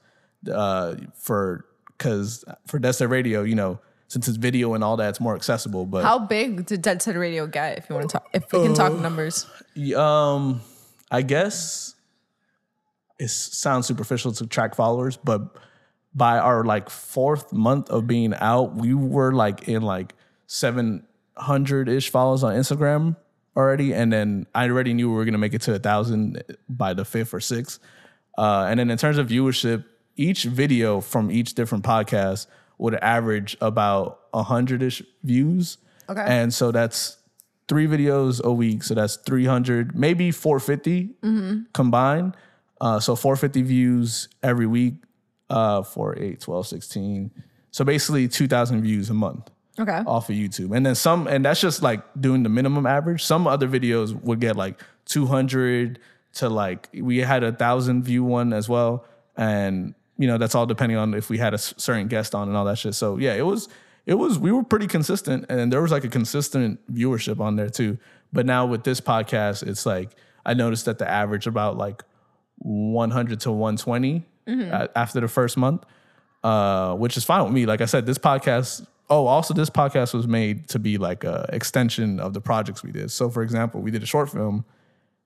[0.52, 1.66] Uh, for
[1.98, 3.80] because for State Radio, you know,
[4.14, 5.86] since it's video and all that, it's more accessible.
[5.88, 7.80] But How big did Deadstead Radio get?
[7.80, 9.48] If you want to talk, if we can Uh, talk numbers.
[9.98, 10.62] Um,
[11.10, 11.96] I guess
[13.20, 15.42] it sounds superficial to track followers, but
[16.14, 20.14] by our like fourth month of being out, we were like in like
[20.46, 23.16] seven hundred ish followers on Instagram
[23.58, 26.94] already, and then I already knew we were gonna make it to a thousand by
[26.94, 27.80] the fifth or sixth.
[28.38, 32.46] Uh, and then in terms of viewership, each video from each different podcast
[32.84, 35.78] would average about a hundred ish views.
[36.10, 36.22] Okay.
[36.28, 37.16] And so that's
[37.70, 38.84] three videos a week.
[38.84, 41.16] So that's 300, maybe 450
[41.72, 42.36] combined.
[42.82, 44.96] Uh, so 450 views every week,
[45.50, 47.32] uh, 4, 8, 12, 16.
[47.72, 50.04] So basically 2,000 views a month Okay.
[50.06, 50.76] off of YouTube.
[50.76, 53.24] And then some, and that's just like doing the minimum average.
[53.24, 56.00] Some other videos would get like 200
[56.34, 59.06] to like, we had a thousand view one as well.
[59.38, 62.56] And, you know, that's all depending on if we had a certain guest on and
[62.56, 62.96] all that shit.
[62.96, 63.68] So yeah, it was,
[64.06, 67.70] it was, we were pretty consistent and there was like a consistent viewership on there
[67.70, 67.98] too.
[68.32, 70.12] But now with this podcast, it's like,
[70.46, 72.06] I noticed that the average about like
[72.60, 75.84] 100 to 120 a- after the first month,
[76.42, 77.66] uh, which is fine with me.
[77.66, 78.88] Like I said, this podcast.
[79.10, 82.94] Oh, also this podcast was made to be like a extension of the projects we
[82.94, 83.12] did.
[83.12, 84.64] So, for example, we did a short film,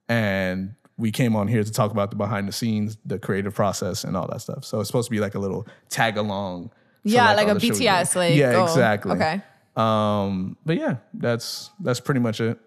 [0.09, 4.03] and we came on here to talk about the behind the scenes, the creative process,
[4.03, 4.65] and all that stuff.
[4.65, 6.71] So it's supposed to be like a little tag along.
[7.03, 7.59] Yeah, like all a.
[7.59, 9.11] BTS, like, yeah, oh, exactly.
[9.13, 9.41] okay.
[9.75, 12.59] Um, but yeah, that's that's pretty much it.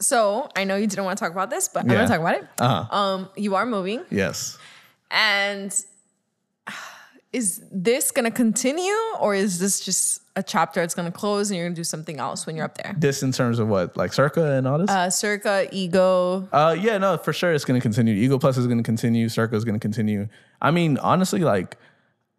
[0.00, 2.34] So I know you didn't want to talk about this, but I'm gonna talk about
[2.36, 2.46] it.
[2.60, 2.96] Uh-huh.
[2.96, 4.56] Um, you are moving, Yes.
[5.10, 5.74] and
[7.32, 11.66] is this gonna continue, or is this just a chapter that's gonna close, and you're
[11.66, 12.94] gonna do something else when you're up there?
[12.98, 14.88] This in terms of what, like Circa and all this?
[14.90, 18.14] Uh, Circa, Ego, Uh, yeah, no, for sure it's going to continue.
[18.14, 19.28] Ego Plus is going to continue.
[19.28, 20.28] Circa is going to continue.
[20.62, 21.76] I mean, honestly, like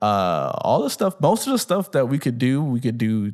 [0.01, 3.33] uh, all the stuff, most of the stuff that we could do, we could do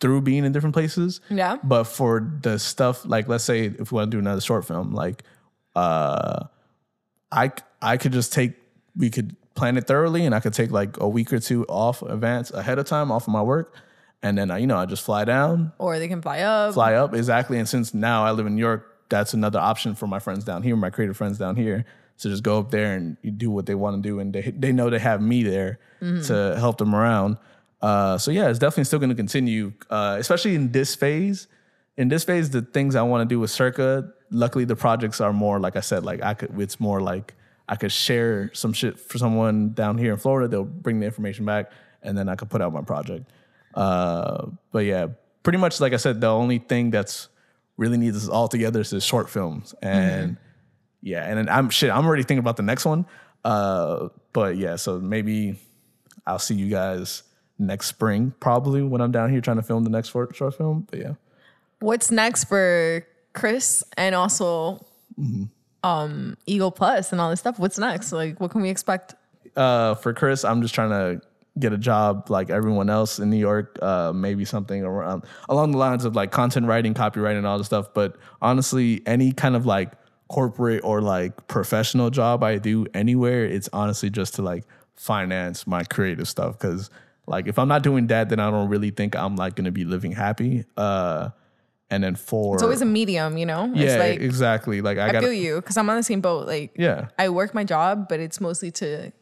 [0.00, 1.20] through being in different places.
[1.30, 1.58] Yeah.
[1.62, 4.92] But for the stuff, like let's say if we want to do another short film,
[4.92, 5.22] like
[5.76, 6.46] uh,
[7.30, 8.54] I I could just take
[8.96, 12.02] we could plan it thoroughly, and I could take like a week or two off
[12.02, 13.74] advance ahead of time off of my work,
[14.22, 16.74] and then I, you know I just fly down, or they can fly up.
[16.74, 17.58] fly up exactly.
[17.58, 20.62] And since now I live in New York, that's another option for my friends down
[20.62, 21.84] here, my creative friends down here,
[22.16, 24.42] So just go up there and you do what they want to do, and they
[24.56, 27.36] they know they have me there to help them around.
[27.80, 31.48] Uh, so yeah, it's definitely still going to continue, uh, especially in this phase.
[31.96, 35.32] In this phase, the things I want to do with Circa, luckily the projects are
[35.32, 36.58] more like I said, like I could.
[36.60, 37.34] It's more like
[37.68, 40.48] I could share some shit for someone down here in Florida.
[40.48, 41.70] They'll bring the information back,
[42.02, 43.30] and then I could put out my project.
[43.74, 45.08] Uh, but yeah,
[45.42, 47.28] pretty much like I said, the only thing that's
[47.76, 50.36] really needs us all together is the short films, and
[51.00, 51.90] yeah, and then I'm shit.
[51.90, 53.06] I'm already thinking about the next one.
[53.44, 55.58] Uh, but yeah, so maybe
[56.26, 57.22] I'll see you guys
[57.58, 60.86] next spring, probably when I'm down here trying to film the next short, short film.
[60.90, 61.14] But yeah,
[61.80, 64.84] What's next for Chris and also
[65.18, 65.44] Mm-hmm.
[65.84, 67.58] Um Ego Plus and all this stuff?
[67.58, 68.12] What's next?
[68.12, 69.14] Like, what can we expect?
[69.56, 71.24] uh, for Chris, I'm just trying to
[71.58, 73.78] get a job like everyone else in New York.
[73.82, 77.66] Uh, maybe something around along the lines of like content writing, copywriting, and all this
[77.66, 77.92] stuff.
[77.92, 79.92] But honestly, any kind of like
[80.28, 84.64] corporate or like professional job I do anywhere, it's honestly just to like
[84.96, 86.58] finance my creative stuff.
[86.58, 86.90] Because
[87.26, 89.84] like if I'm not doing that, then I don't really think I'm like gonna be
[89.84, 90.64] living happy.
[90.76, 91.30] Uh,
[91.90, 92.54] and then four.
[92.54, 93.70] It's always a medium, you know?
[93.74, 94.80] yeah, it's like exactly.
[94.80, 96.46] Like I, I gotta feel you because I'm on the same boat.
[96.46, 99.12] Like, yeah I work my job, but it's mostly to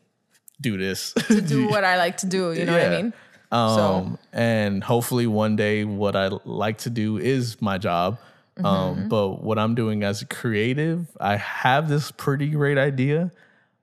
[0.61, 1.14] do this.
[1.29, 2.53] To do what I like to do.
[2.53, 3.12] You know what I mean?
[3.53, 8.18] Um, and hopefully one day what I like to do is my job.
[8.57, 8.66] Mm-hmm.
[8.66, 13.33] Um, but what I'm doing as a creative, I have this pretty great idea.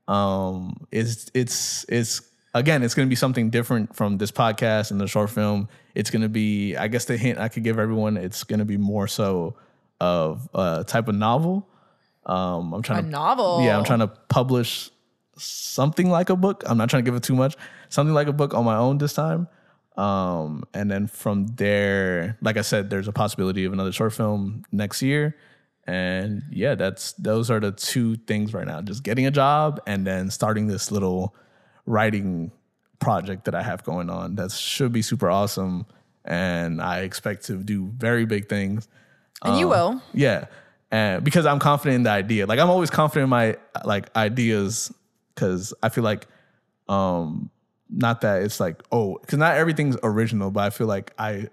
[0.07, 2.21] Um, it's it's it's
[2.57, 5.67] again, it's gonna be something different from this podcast and the short film.
[5.95, 9.07] It's gonna be, I guess the hint I could give everyone, it's gonna be more
[9.07, 9.55] so
[9.99, 11.67] of a type of novel.
[12.25, 13.61] Um, I'm trying A to novel.
[13.63, 14.89] yeah, I'm trying to publish
[15.37, 16.63] something like a book.
[16.67, 17.55] I'm not trying to give it too much.
[17.89, 19.47] Something like a book on my own this time.
[19.95, 24.63] Um, and then from there, like I said, there's a possibility of another short film
[24.71, 25.35] next year.
[25.87, 28.81] And yeah, that's those are the two things right now.
[28.81, 31.33] Just getting a job and then starting this little
[31.87, 32.51] writing
[32.99, 35.85] project that I have going on that should be super awesome.
[36.25, 38.87] And I expect to do very big things.
[39.43, 40.01] And you will.
[40.13, 40.45] Yeah.
[40.91, 42.45] And because I'm confident in the idea.
[42.45, 44.93] Like I'm always confident in my like ideas
[45.33, 46.27] because I feel like
[46.87, 47.49] um
[47.89, 51.47] not that it's like, oh, because not everything's original, but I feel like I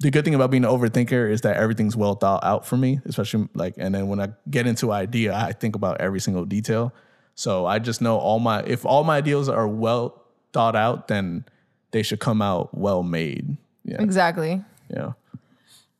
[0.00, 3.00] the good thing about being an overthinker is that everything's well thought out for me,
[3.04, 6.92] especially like and then when I get into idea, I think about every single detail.
[7.34, 11.44] So I just know all my if all my ideas are well thought out, then
[11.92, 13.56] they should come out well made.
[13.84, 14.00] Yeah.
[14.02, 14.62] Exactly.
[14.90, 15.12] Yeah.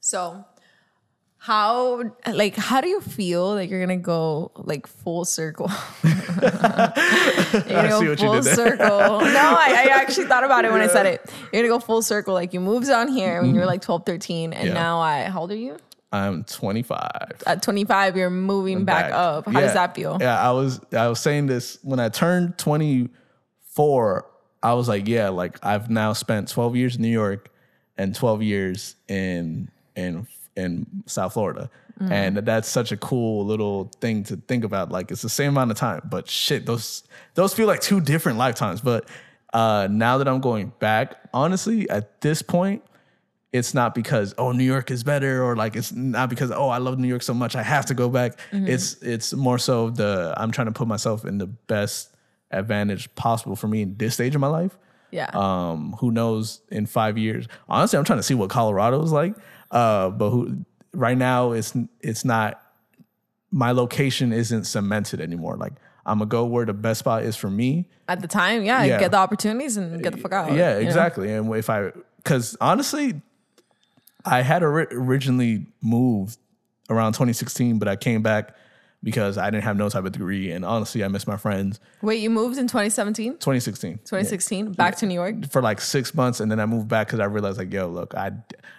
[0.01, 0.45] So,
[1.39, 5.71] how like how do you feel like you're gonna go like full circle?
[6.05, 8.87] you're gonna go see what you full circle.
[9.33, 11.21] No, I, I actually thought about it when I said it.
[11.53, 12.35] You're gonna go full circle.
[12.35, 14.67] Like you moved on here when you were like 12, 13, and Mm-hmm.
[14.69, 14.73] Yeah.
[14.75, 15.79] now I how old are you?
[16.13, 17.43] I'm 25.
[17.47, 19.47] At 25, you're moving back, up.
[19.47, 20.19] How does that feel?
[20.21, 24.27] Yeah, I was I was saying this when I turned 24.
[24.63, 27.51] I was like, yeah, like I've now spent 12 years in New York
[27.97, 31.71] and 12 years in in in South Florida.
[31.99, 32.13] Mm-hmm.
[32.13, 34.91] And that's such a cool little thing to think about.
[34.91, 38.39] Like it's the same amount of time, but shit, those those feel like two different
[38.39, 38.83] lifetimes.
[38.83, 39.09] But
[39.55, 42.83] uh now that I'm going back, honestly, at this point,
[43.53, 46.79] it's not because oh New York is better or like it's not because oh I
[46.79, 48.39] love New York so much I have to go back.
[48.51, 52.15] It's it's more so the I'm trying to put myself in the best
[52.51, 54.79] advantage possible for me in this stage of my life.
[55.11, 55.31] Yeah.
[55.35, 57.47] Um, who knows in five years?
[57.69, 59.35] Honestly, I'm trying to see what Colorado is like.
[59.71, 62.61] Uh, but who right now it's it's not
[63.51, 65.57] my location isn't cemented anymore.
[65.57, 65.75] Like
[66.07, 67.89] I'm gonna go where the best spot is for me.
[68.09, 68.99] At the time, yeah, Yeah.
[68.99, 70.53] get the opportunities and get the fuck out.
[70.53, 70.89] Yeah, you know?
[70.89, 71.31] exactly.
[71.33, 73.21] And if I, because honestly,
[74.25, 76.39] I had ori- originally moved
[76.91, 78.55] around 2016, but I came back
[79.05, 81.81] because I didn't have no type of degree, and honestly, I miss my friends.
[82.03, 83.95] Wait, you moved in 2017, 2016.
[84.05, 85.51] 2016, back to New York.
[85.51, 88.15] for like six months, and then I moved back because I realized like, yo, look,
[88.15, 88.31] I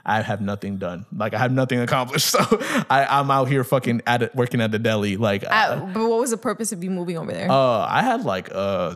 [0.05, 1.05] I have nothing done.
[1.13, 2.33] Like I have nothing accomplished.
[2.33, 2.39] So
[2.89, 5.17] I, I'm out here fucking at it, working at the deli.
[5.17, 7.51] Like Uh, but what was the purpose of you moving over there?
[7.51, 8.95] uh, I had like uh,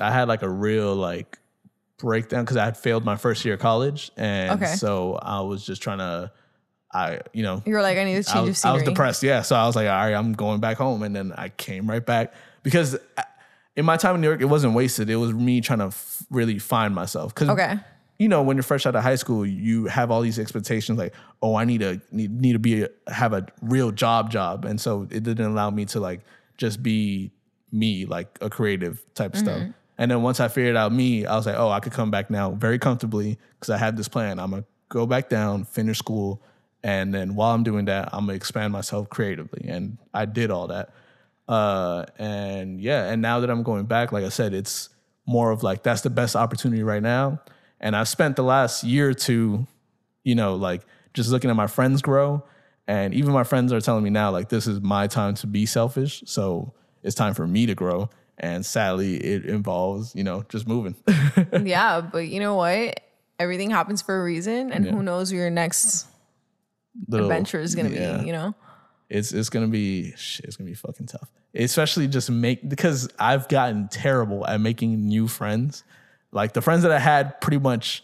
[0.00, 1.38] I had like a real like
[1.98, 4.74] breakdown because I had failed my first year of college, and Okay.
[4.74, 6.30] so I was just trying to,
[6.92, 8.82] I you know, you were like, I need to I change of was, I was
[8.82, 9.22] depressed.
[9.22, 11.88] Yeah, so I was like, all right, I'm going back home, and then I came
[11.88, 13.24] right back because I-
[13.76, 15.10] in my time in New York, it wasn't wasted.
[15.10, 17.34] It was me trying to f- really find myself.
[17.34, 17.76] Because Okay.
[18.20, 21.12] you know, when you're fresh out of high school, you have all these expectations like,
[21.42, 24.80] oh, I need to need, need to be a, have a real job job, and
[24.80, 26.20] so it didn't allow me to like
[26.56, 27.32] just be
[27.72, 29.58] me, like a creative type of stuff.
[29.58, 29.70] Mm-hmm.
[29.98, 32.30] And then once I figured out me, I was like, oh, I could come back
[32.30, 34.38] now very comfortably because I have this plan.
[34.38, 36.42] I'm gonna go back down, finish school,
[36.82, 40.68] and then while I'm doing that, I'm gonna expand myself creatively, and I did all
[40.68, 40.90] that.
[41.46, 44.88] Uh, and yeah, and now that I'm going back, like I said, it's
[45.26, 47.40] more of like that's the best opportunity right now.
[47.80, 49.66] And I've spent the last year or two,
[50.22, 52.42] you know, like just looking at my friends grow.
[52.86, 55.64] And even my friends are telling me now, like, this is my time to be
[55.64, 56.22] selfish.
[56.26, 58.10] So it's time for me to grow.
[58.38, 60.96] And sadly, it involves, you know, just moving.
[61.62, 63.00] yeah, but you know what?
[63.38, 66.06] Everything happens for a reason, and who knows where your next
[67.08, 68.18] Little- adventure is gonna yeah.
[68.18, 68.26] be.
[68.26, 68.54] You know.
[69.08, 71.28] it's it's gonna be shit, it's gonna be fucking tough.
[71.54, 75.84] Especially just make because I've gotten terrible at making new friends.
[76.32, 78.02] Like the friends that I had pretty much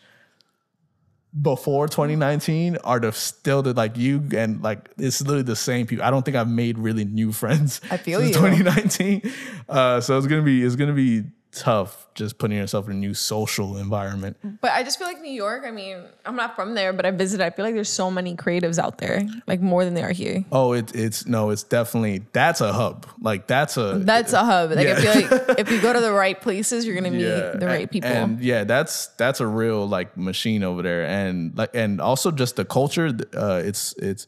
[1.38, 6.04] before 2019 are the still the like you and like it's literally the same people.
[6.04, 8.42] I don't think I've made really new friends I feel since you.
[8.42, 9.32] 2019.
[9.68, 13.12] Uh, so it's gonna be it's gonna be tough just putting yourself in a new
[13.14, 14.36] social environment.
[14.60, 15.64] But I just feel like New York.
[15.66, 17.44] I mean, I'm not from there, but I visited.
[17.44, 20.44] I feel like there's so many creatives out there, like more than there are here.
[20.52, 23.06] Oh, it, it's no, it's definitely that's a hub.
[23.20, 24.70] Like that's a That's a hub.
[24.72, 27.66] Like I feel like if you go to the right places, you're gonna meet the
[27.66, 28.10] right and- people.
[28.10, 32.56] And yeah, that's that's a real like machine over there, and like and also just
[32.56, 33.10] the culture.
[33.34, 34.26] Uh, it's it's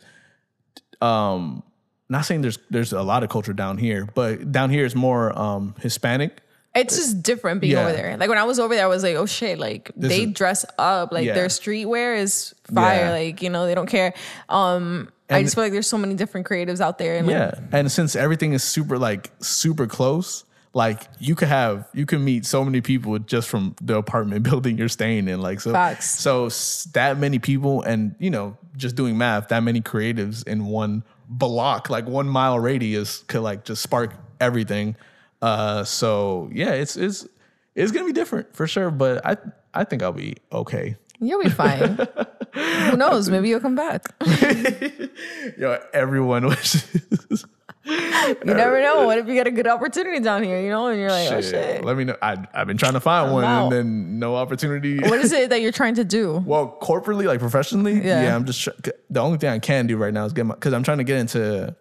[1.01, 1.63] um
[2.09, 5.37] not saying there's there's a lot of culture down here, but down here is more
[5.39, 6.41] um Hispanic.
[6.75, 7.83] It's just different being Yeah.
[7.85, 8.17] over there.
[8.17, 10.65] Like when I was over there, I was like, oh shit, like they is- dress
[10.79, 11.35] up, like Yeah.
[11.35, 13.05] their streetwear is fire.
[13.07, 13.11] Yeah.
[13.11, 14.15] Like you know, they don't care.
[14.49, 17.17] Um, I just feel like there's so many different creatives out there.
[17.17, 21.89] And like, Yeah, and since everything is super like super close, like you could have
[21.95, 25.41] you can meet so many people just from the apartment building you're staying in.
[25.41, 26.11] Like so, Facts.
[26.21, 26.49] so
[26.93, 31.89] that many people, and you know, just doing math, that many creatives in one block,
[31.91, 34.97] like one mile radius, could like just spark everything.
[35.43, 37.27] Uh, so yeah, it's it's
[37.75, 39.37] it's gonna be different for sure, but I
[39.75, 40.97] I think I'll be okay.
[41.21, 41.99] you'll be fine.
[42.55, 43.29] Who knows?
[43.29, 44.05] Maybe you'll come back.
[45.59, 47.45] Yo, everyone wishes.
[47.85, 49.07] You never know.
[49.07, 50.61] What if you get a good opportunity down here?
[50.61, 51.85] You know, and you're like, oh shit.
[51.85, 52.17] Let me know.
[52.23, 53.65] I, I've been trying to find one, out.
[53.65, 54.99] and then no opportunity.
[55.01, 56.45] What is it that you're trying to do?
[56.47, 58.23] Well, corporately, like professionally, Yeah.
[58.23, 58.69] yeah, I'm just
[59.11, 61.05] the only thing I can do right now is get my because I'm trying to
[61.05, 61.75] get into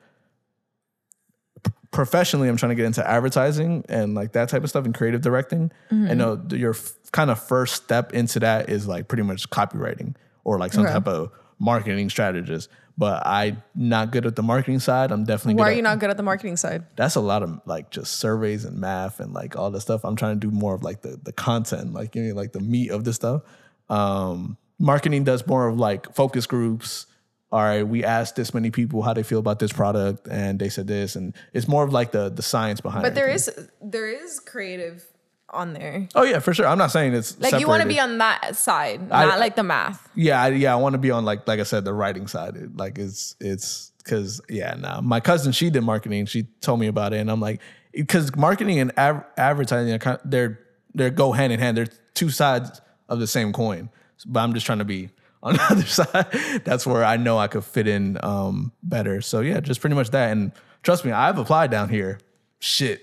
[1.91, 2.47] professionally.
[2.49, 5.71] I'm trying to get into advertising and like that type of stuff and creative directing.
[5.91, 6.07] Mm-hmm.
[6.07, 10.15] And uh, your f- kind of first step into that is like pretty much copywriting
[10.43, 10.93] or like some Okay.
[10.93, 12.69] type of marketing strategist.
[12.97, 15.11] But I'm not good at the marketing side.
[15.11, 16.83] I'm definitely Why good are at- you not good at the marketing side?
[16.95, 20.03] that's a lot of like just surveys and math and like all this stuff.
[20.03, 22.59] I'm trying to do more of like the the content, like you know, like the
[22.59, 23.41] meat of the stuff.
[23.89, 27.07] Um, marketing does more of like focus groups.
[27.51, 30.69] All right, we asked this many people how they feel about this product, and they
[30.69, 33.05] said this, and it's more of like the the science behind.
[33.05, 33.09] It.
[33.09, 33.63] But there everything.
[33.65, 35.03] is there is creative
[35.49, 36.07] on there.
[36.15, 36.65] Oh yeah, for sure.
[36.65, 39.57] I'm not saying it's Like you want to be on that side, I- not like
[39.57, 40.07] the math.
[40.15, 42.55] Yeah, I, yeah, I want to be on like like I said, the writing side.
[42.55, 45.01] It- Like it's it's because yeah, nah.
[45.01, 46.25] My cousin she did marketing.
[46.27, 47.59] She told me about it, and I'm like,
[47.91, 50.59] because marketing and av- advertising are they're
[50.95, 51.75] they go hand in hand.
[51.75, 53.89] They're two sides of the same coin.
[54.25, 55.09] But I'm just trying to be
[55.43, 56.61] on the other side.
[56.63, 59.21] That's where I know I could fit in um, better.
[59.21, 60.31] So yeah, just pretty much that.
[60.31, 60.51] And
[60.83, 62.19] trust me, I've applied down here.
[62.63, 63.01] Shit,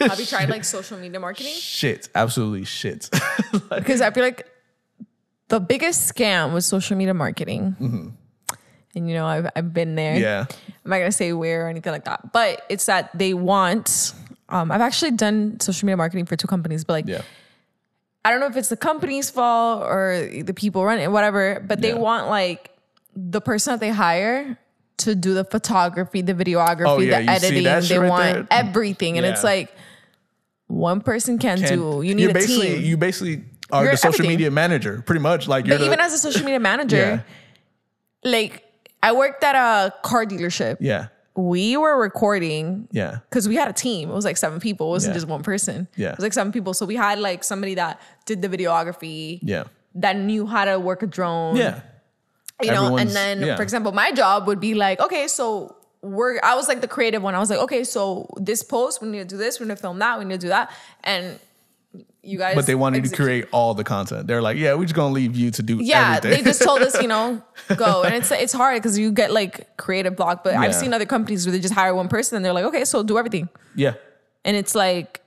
[0.00, 1.54] Have you tried like social media marketing?
[1.54, 3.10] shit, absolutely shit.
[3.68, 4.46] Because I feel like
[5.48, 8.14] the biggest scam was social media marketing.
[8.94, 10.14] And you know, I've, I've been there.
[10.14, 10.22] Mm-hmm.
[10.22, 10.46] yeah,
[10.84, 14.14] I'm not gonna say where or anything like that, but it's that they want.
[14.48, 17.22] Um, I've actually done social media marketing for two companies, but like yeah,
[18.24, 21.88] I don't know if it's the company's fault or the people running whatever, but they
[21.88, 21.94] Yeah.
[21.98, 22.70] want like
[23.16, 24.56] the person that they hire
[24.98, 27.64] to do the photography, the videography, Oh, yeah, the you editing.
[27.88, 28.46] They right want there?
[28.50, 29.74] everything, and it's like
[30.68, 32.02] one person can't do.
[32.02, 32.84] You need a basically, team.
[32.84, 34.30] You basically are You're the social everything.
[34.30, 35.48] media manager, pretty much.
[35.48, 37.24] Like you're but the, even as a social media manager,
[38.24, 38.62] like
[39.02, 40.76] I worked at a car dealership.
[40.80, 44.10] yeah, We were recording yeah, because we had a team.
[44.10, 44.88] It was like seven people.
[44.88, 45.16] It wasn't Yeah.
[45.16, 45.88] just one person.
[45.96, 46.10] Yeah.
[46.10, 46.74] It was like seven people.
[46.74, 49.64] So we had like somebody that did the videography, yeah,
[49.94, 51.56] that knew how to work a drone.
[51.56, 51.80] yeah.
[52.62, 53.56] You know, and then yeah.
[53.56, 57.22] for example, my job would be like, okay, so we're I was like the creative
[57.22, 57.34] one.
[57.34, 59.80] I was like, okay, so this post, we need to do this, we need to
[59.82, 60.70] film that, we need to do that.
[61.02, 61.40] And
[62.24, 64.26] you guys But they wanted to create all the content.
[64.28, 66.30] They're like, yeah, we're just gonna leave you to do Yeah, everything.
[66.30, 67.42] they just told us, you know,
[67.76, 68.04] go.
[68.04, 70.44] And it's it's hard because you get like creative block.
[70.44, 72.84] But I've seen other companies where they just hire one person and they're like, okay,
[72.84, 73.48] so do everything.
[73.74, 73.94] yeah,
[74.44, 75.20] And it's like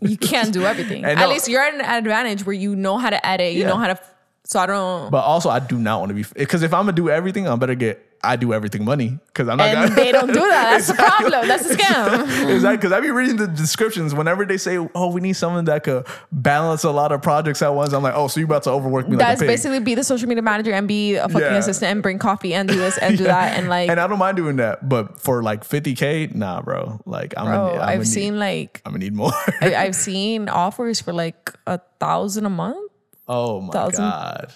[0.00, 1.04] you can't do everything.
[1.06, 3.68] At least you're at an advantage where you know how to edit, you Yeah.
[3.68, 3.98] know how to.
[4.44, 5.10] So I don't.
[5.10, 7.54] but also I do not want to be because if I'm gonna do everything, I
[7.56, 9.68] better get I do everything money because I'm not.
[9.68, 10.70] and gonna, they don't do that.
[10.72, 11.48] That's the problem.
[11.48, 12.50] That's the scam.
[12.54, 15.84] Exactly, because I be reading the descriptions whenever they say, "Oh, we need someone that
[15.84, 18.70] could balance a lot of projects at once." I'm like, "Oh, so you about to
[18.70, 21.28] overwork me That's like a pig?" basically be the social media manager and be a
[21.28, 21.56] fucking Yeah.
[21.56, 24.18] assistant and bring coffee and do this and do that and like, and I don't
[24.18, 27.00] mind doing that, but for like 50k, nah, bro.
[27.06, 29.32] Like I'm, bro, gonna, I'm I've seen Need, like I'm gonna need more.
[29.62, 32.90] I, I've seen offers for like a thousand a month.
[33.28, 34.04] oh my Thousand.
[34.04, 34.52] god.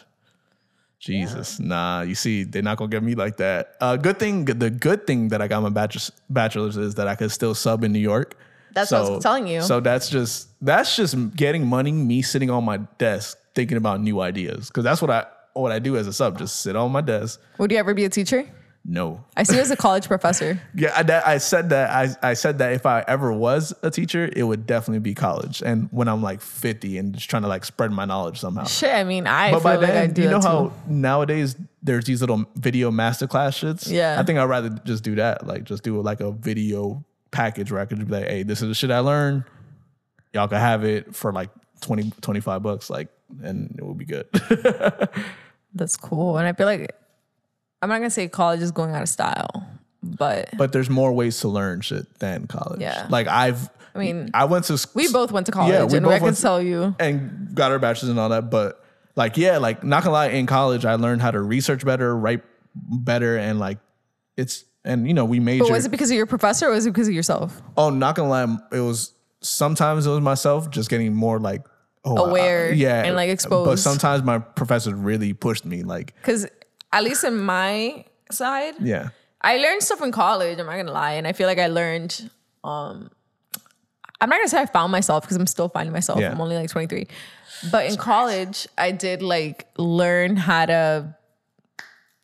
[1.04, 2.02] Jesus, nah.
[2.02, 3.76] You see, they're not gonna get me like that.
[3.80, 7.14] Uh, good thing, the good thing that I got my bachelor's, bachelor's is that I
[7.14, 8.36] could still sub in New York.
[8.72, 9.62] That's what I was telling you.
[9.62, 11.92] So that's just that's just getting money.
[11.92, 15.78] Me sitting on my desk thinking about new ideas because that's what I what I
[15.78, 16.38] do as a sub.
[16.38, 17.40] Just sit on my desk.
[17.58, 18.48] Would you ever be a teacher?
[18.86, 20.60] No, I see you as a college professor.
[20.74, 21.88] Yeah, I, that, I said that.
[21.90, 25.62] I, I said that if I ever was a teacher, it would definitely be college.
[25.64, 28.64] And when I'm like 50 and just trying to like spread my knowledge somehow.
[28.64, 30.72] Shit, I mean, I But feel by like I then, do you know how too.
[30.86, 33.90] nowadays there's these little video masterclass shits.
[33.90, 34.20] Yeah.
[34.20, 35.46] I think I'd rather just do that.
[35.46, 38.68] Like just do like a video package where I could be like, hey, this is
[38.68, 39.44] the shit I learned.
[40.34, 41.48] Y'all can have it for like
[41.80, 42.90] 20, 25 bucks.
[42.90, 43.08] Like,
[43.42, 44.26] and it will be good.
[45.74, 46.36] That's cool.
[46.38, 46.90] And I feel like
[47.84, 49.68] I'm not gonna say college is going out of style,
[50.02, 52.80] but but there's more ways to learn shit than college.
[52.80, 53.06] Yeah.
[53.10, 55.98] Like I've, I mean, I went to school we both went to college, Yeah, we
[55.98, 56.96] and both I can tell you.
[56.98, 58.48] and got our bachelor's and all that.
[58.48, 58.82] But
[59.16, 62.42] like, yeah, like not gonna lie, in college I learned how to research better, write
[62.74, 63.76] better, and like
[64.38, 65.66] it's and you know we majored.
[65.66, 67.60] But was it because of your professor or was it because of yourself?
[67.76, 69.12] oh, not gonna lie, it was
[69.42, 71.66] sometimes it was myself just getting more like
[72.06, 73.68] oh, I- Aware yeah, and, like, exposed.
[73.68, 76.46] But sometimes my professors really pushed me, like Because
[76.94, 80.58] at least in my side, yeah, I learned stuff in college.
[80.58, 82.30] I'm not gonna lie, and I feel like I learned.
[82.62, 83.10] Um,
[84.20, 86.20] I'm not gonna say I found myself because I'm still finding myself.
[86.20, 86.30] Yeah.
[86.30, 87.06] I'm only like 23,
[87.70, 91.16] but in college, I did like learn how to.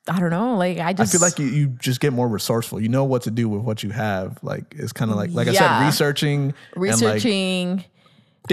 [0.09, 0.57] I don't know.
[0.57, 2.81] Like I just I feel like you, you just get more resourceful.
[2.81, 4.39] You know what to do with what you have.
[4.43, 7.81] Like it's kind of like like I said, researching, and like researching.
[7.81, 7.87] at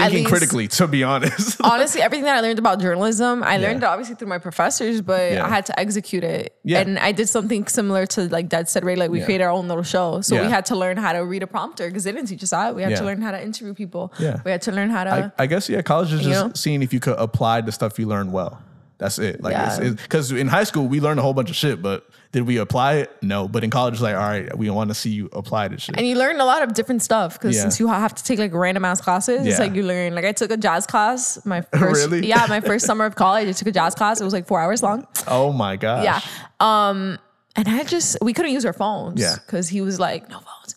[0.04, 0.68] thinking least- critically.
[0.68, 4.28] To be honest, honestly, everything that I learned about journalism, I learned it obviously through
[4.28, 5.44] my professors, but Yeah.
[5.46, 6.56] I had to execute it.
[6.64, 6.80] Yeah.
[6.80, 8.98] And I did something similar to like Dad said, right?
[8.98, 9.24] Like we Yeah.
[9.26, 10.20] created our own little show.
[10.20, 12.50] So we had to learn how to read a prompter because they didn't teach us
[12.50, 12.74] that.
[12.74, 12.98] We had Yeah.
[12.98, 14.12] to learn how to interview people.
[14.18, 14.40] Yeah.
[14.44, 15.32] We had to learn how to.
[15.38, 16.52] I, I guess yeah, college is just know?
[16.54, 18.62] seeing if you could apply the stuff you learned well.
[18.98, 19.40] That's it.
[19.42, 19.90] Like, Yeah.
[19.90, 22.94] because in high school we learned a whole bunch of shit, but did we apply
[22.94, 23.10] it?
[23.22, 23.46] No.
[23.48, 25.96] But in college, it's like, all right, we want to see you apply this shit.
[25.96, 27.62] and you learn a lot of different stuff because Yeah.
[27.62, 30.14] since you have to take like random ass classes, it's like you learn.
[30.16, 32.26] Like I took a jazz class my first, Really?
[32.26, 33.48] yeah, my first summer of college.
[33.48, 34.20] I took a jazz class.
[34.20, 35.06] It was like four hours long.
[35.28, 36.02] oh my god.
[36.04, 36.20] Yeah.
[36.60, 37.18] Um,
[37.56, 39.20] and I just we couldn't use our phones.
[39.20, 39.36] Yeah.
[39.46, 40.74] Because he was like, no phones.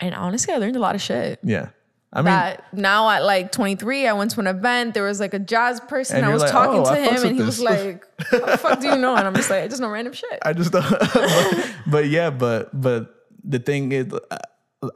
[0.00, 1.40] And honestly, I learned a lot of shit.
[1.42, 1.70] Yeah.
[2.12, 4.94] I mean, That now at like 23, I went to an event.
[4.94, 6.24] There was like a jazz person.
[6.24, 8.56] I was like, talking "Oh, to I him, and he with was like, "How the
[8.58, 10.72] fuck do you know?" And I'm just like, "I just know random shit." I just
[10.72, 10.88] don't.
[10.88, 14.06] but, but yeah, but but the thing is,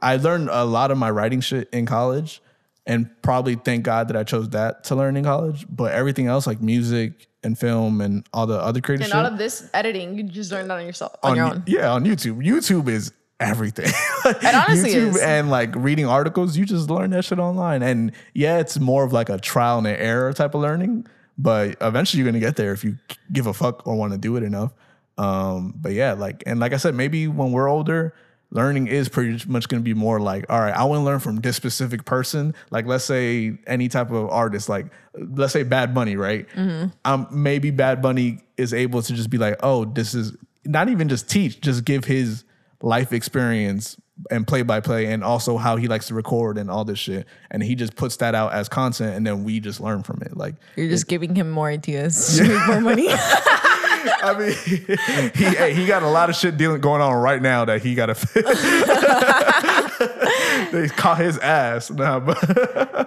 [0.01, 2.41] I learned a lot of my writing shit in college,
[2.87, 5.67] and probably thank God that I chose that to learn in college.
[5.69, 9.25] But everything else, like music and film and all the other creative And shit, all
[9.25, 11.63] of this editing, you just learned that on yourself, on, on your own.
[11.67, 12.43] yeah, on YouTube.
[12.43, 13.91] YouTube is everything.
[14.25, 15.21] It honestly YouTube is.
[15.21, 17.83] and like reading articles, you just learn that shit online.
[17.83, 21.07] And yeah, it's more of like a trial and error type of learning,
[21.37, 22.97] but eventually you're gonna get there if you
[23.33, 24.71] give a fuck or want to do it enough.
[25.17, 28.15] Um, but yeah, like and like I said, maybe when we're older,
[28.51, 31.35] learning is pretty much gonna be more like, all right, I want to learn from
[31.37, 32.55] this specific person.
[32.71, 36.47] Like let's say any type of artist, like let's say Bad Bunny, right?
[37.03, 41.09] Um, maybe Bad Bunny is able to just be like, oh, this is not even
[41.09, 42.45] just teach, just give his
[42.83, 43.97] life experience
[44.29, 47.25] and play by play and also how he likes to record and all this shit
[47.49, 50.35] and he just puts that out as content and then we just learn from it
[50.37, 53.07] like You're just giving him more ideas to make more money.
[54.15, 54.53] I mean,
[55.33, 57.95] he hey, he got a lot of shit dealing going on right now that he
[57.95, 58.15] got to.
[60.71, 62.37] they caught his ass now, but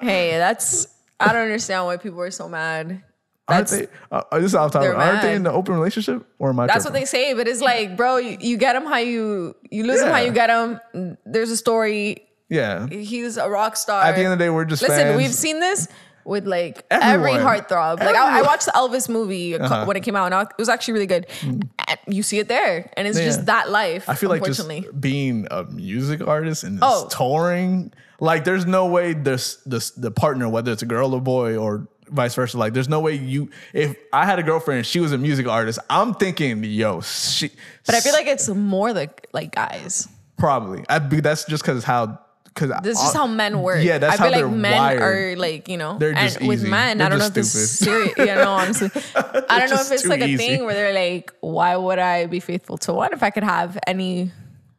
[0.01, 0.89] hey, that's
[1.21, 3.03] I don't understand why people are so mad.
[3.49, 3.87] Aren't they?
[4.11, 4.95] Uh, this is off topic.
[4.97, 6.67] Aren't they in an open relationship or am I?
[6.67, 9.85] that's what they say, but it's like, bro, you, you get him how you you
[9.85, 11.17] lose him how you get him.
[11.25, 12.23] There's a story.
[12.49, 12.87] Yeah.
[12.89, 14.05] He's a rock star.
[14.05, 15.17] At the end of the day, we're just Listen, fans.
[15.17, 15.89] we've seen this
[16.25, 17.41] with like every Everyone.
[17.41, 17.99] heartthrob.
[18.01, 19.85] Like I, I watched the Elvis movie Uh-huh.
[19.85, 21.27] when it came out, and it was actually really good.
[21.43, 21.69] And
[22.09, 23.25] you see it there, and it's Yeah.
[23.27, 24.09] just that life.
[24.09, 24.69] I feel like just
[25.01, 27.05] being a music artist and Oh.
[27.05, 31.21] just touring, like there's no way this this the partner, whether it's a girl or
[31.21, 34.87] boy or vice versa, like there's no way you if I had a girlfriend and
[34.87, 37.51] she was a music artist, I'm thinking, yo, she
[37.85, 40.09] but I feel like it's more like like guys.
[40.37, 40.85] probably.
[40.89, 42.19] I that's just cause how
[42.55, 43.85] cause This is just how men work.
[43.85, 45.03] Yeah, that's I feel how like they're men wired.
[45.03, 46.69] are like you know, They're and just with easy.
[46.71, 48.15] men, They're I don't know if this is stupid.
[48.17, 48.29] serious.
[48.29, 50.37] Yeah, no, honestly, I don't know if it's like a easy.
[50.37, 53.79] thing where they're like, why would I be faithful to one if I could have
[53.87, 54.31] any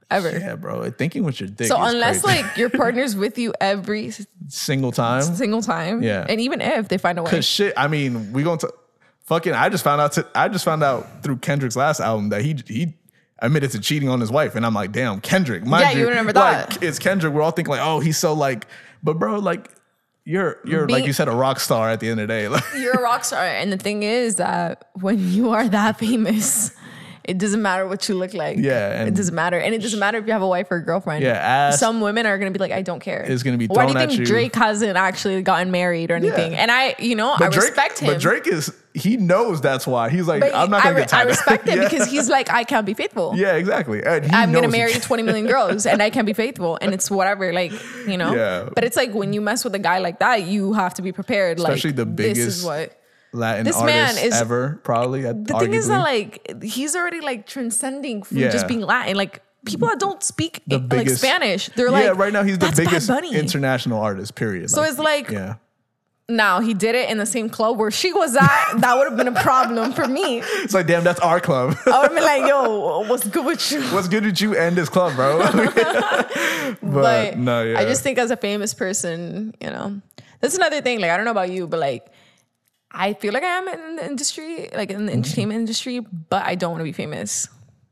[0.10, 0.32] ever?
[0.32, 0.90] Yeah, bro.
[0.92, 1.68] Thinking with your dick.
[1.68, 2.44] So unless crazy.
[2.44, 4.12] like your partner's with you every
[4.48, 5.22] single time.
[5.24, 6.26] single time, Yeah.
[6.28, 8.74] and even if they find a way, Cause shit, I mean, we going to
[9.26, 9.54] fucking.
[9.54, 10.14] I just found out.
[10.14, 12.94] To, I just found out through Kendrick's last album that he he
[13.40, 15.64] admitted to cheating on his wife, and I'm like, damn, Kendrick.
[15.66, 16.72] Mind Yeah, you remember that.
[16.72, 17.34] Like, it's Kendrick.
[17.34, 18.66] We're all thinking like, oh, he's so like,
[19.04, 19.70] but bro, like,
[20.26, 22.48] you're you're like you said, a rock star at the end of the day.
[22.48, 23.44] Like, you're a rock star.
[23.46, 26.72] And the thing is that when you are that famous,
[27.28, 28.58] it doesn't matter what you look like.
[28.58, 30.84] Yeah, it doesn't matter, and it doesn't matter if you have a wife or a
[30.84, 31.24] girlfriend.
[31.24, 33.24] Yeah, ask- some women are gonna be like, I don't care.
[33.28, 34.26] It's gonna be Why do you think you.
[34.26, 36.56] Drake hasn't actually gotten married or anything?
[36.56, 38.14] And I, you know, I but Drake, respect him.
[38.14, 41.10] but Drake is he knows that's why he's like, But I'm not gonna re- get
[41.10, 41.90] tied I up." respect him yeah.
[41.90, 43.34] because he's like, I can't be faithful.
[43.36, 44.04] yeah, exactly.
[44.04, 47.12] And he I'm gonna marry 20 million girls and I can't be faithful and it's
[47.12, 47.74] whatever, like
[48.08, 48.34] you know.
[48.34, 48.70] Yeah.
[48.74, 51.12] But it's like when you mess with a guy like that, you have to be
[51.12, 51.60] prepared.
[51.60, 52.97] Especially like the this is biggest what.
[53.34, 55.22] Latin This man artist is- ever, probably.
[55.22, 58.50] The thing is that like he's already like transcending from Yeah.
[58.50, 59.16] just being Latin.
[59.18, 62.34] Like people that don't speak the eh, like biggest Spanish, they're yeah, like, yeah, right
[62.34, 64.36] now he's the biggest Bunny." international artist.
[64.36, 64.70] Period.
[64.70, 65.56] So it's like- yeah.
[66.30, 68.74] Now he did it in the same club where she was at.
[68.80, 70.42] that would have been a problem for me.
[70.62, 71.78] It's like, damn, that's our club.
[71.86, 74.76] I would have been like, "Yo, what's good with you?" What's good with you and
[74.76, 75.40] this club, bro?
[75.54, 77.80] but, but no, yeah.
[77.80, 80.02] I just think as a famous person, you know,
[80.42, 81.00] that's another thing.
[81.00, 82.08] Like I don't know about you, but like
[82.92, 85.18] I feel like I am in the industry, like in the Mm-hmm.
[85.20, 87.48] entertainment industry, but I don't want to be famous.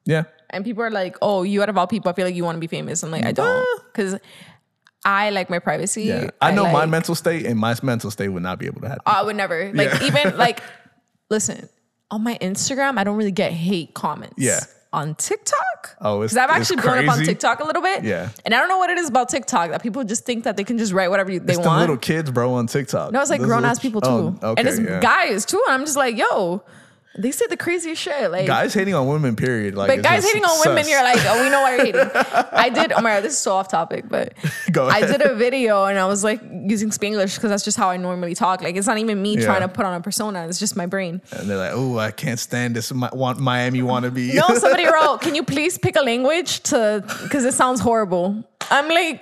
[0.05, 0.23] yeah.
[0.51, 2.55] And people are like, "Oh, you out of all people, I feel like you want
[2.55, 4.17] to be famous." I'm like, I don't, because
[5.03, 6.03] I like my privacy.
[6.03, 6.29] Yeah.
[6.39, 9.01] I know my mental state and my mental state would not be able to happen.
[9.05, 10.03] I would never like Yeah.
[10.07, 10.61] even like
[11.29, 11.67] listen
[12.11, 12.97] on my Instagram.
[12.99, 14.35] I don't really get hate comments.
[14.37, 14.59] Yeah.
[14.95, 17.25] On TikTok, Oh, it's- because I've actually grown up on.
[17.25, 18.03] TikTok a little bit.
[18.03, 18.29] Yeah.
[18.45, 20.63] and I don't know what it is about TikTok that people just think that they
[20.63, 21.81] can just write whatever you- they it's the want.
[21.81, 23.11] little kids, bro, on TikTok.
[23.11, 24.99] no, it's like grown ass people oh, too, Oh, okay, and it's yeah.
[25.01, 25.61] guys too.
[25.67, 26.63] And I'm just like, yo,
[27.17, 28.29] they said the craziest shit.
[28.29, 29.73] Like Guys hating on women, period.
[29.75, 30.91] Like, But guys hating on women, sus.
[30.91, 32.01] you're like, oh, we know why you're hating.
[32.51, 32.91] I did.
[32.91, 34.33] Oh my god, this is so off topic, but
[34.71, 37.89] Go I did a video and I was like using Spanglish because that's just how
[37.89, 38.61] I normally talk.
[38.61, 39.45] Like it's not even me Yeah.
[39.45, 41.21] trying to put on a persona; it's just my brain.
[41.31, 44.33] and they're like, oh, I can't stand this Mi- want Miami wannabe.
[44.33, 48.43] No, somebody wrote, "Can you please pick a language to?" Because it sounds horrible.
[48.69, 49.21] I'm like,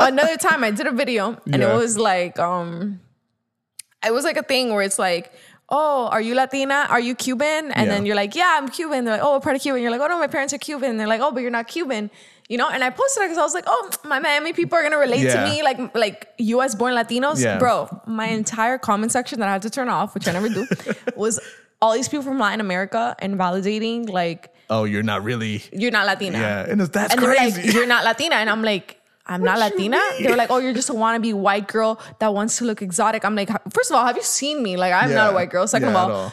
[0.00, 1.72] another time I did a video and Yeah.
[1.74, 3.00] it was like, um,
[4.06, 5.32] it was like a thing where it's like.
[5.70, 6.86] Oh, are you Latina?
[6.88, 7.72] Are you Cuban?
[7.72, 7.92] And Yeah.
[7.94, 9.04] then you're like, yeah, I'm Cuban.
[9.04, 9.82] They're like, oh, part of Cuban?
[9.82, 10.96] You're like, oh no, my parents are Cuban.
[10.96, 12.10] They're like, oh, but you're not Cuban.
[12.48, 12.70] You know?
[12.70, 15.20] And I posted it because I was like, oh, my Miami people are gonna relate
[15.20, 15.44] Yeah.
[15.44, 16.74] to me, like like U.S.
[16.74, 17.58] born Latinos, Yeah.
[17.58, 17.88] bro.
[18.06, 20.66] My entire comment section that I had to turn off, which I never do,
[21.16, 21.38] was
[21.82, 25.62] all these people from Latin America and validating like oh, you're not really.
[25.72, 26.38] you're not Latina.
[26.38, 27.62] Yeah, and it's, that's and crazy.
[27.62, 28.36] like, you're not Latina.
[28.36, 28.97] And I'm like,
[29.28, 30.00] I'm not What you Latina.
[30.20, 33.24] They were like, oh, you're just a wannabe white girl that wants to look exotic.
[33.24, 34.76] I'm like, first of all, have you seen me?
[34.76, 35.66] Like, I'm not a white girl.
[35.66, 36.32] Second Yeah, of all,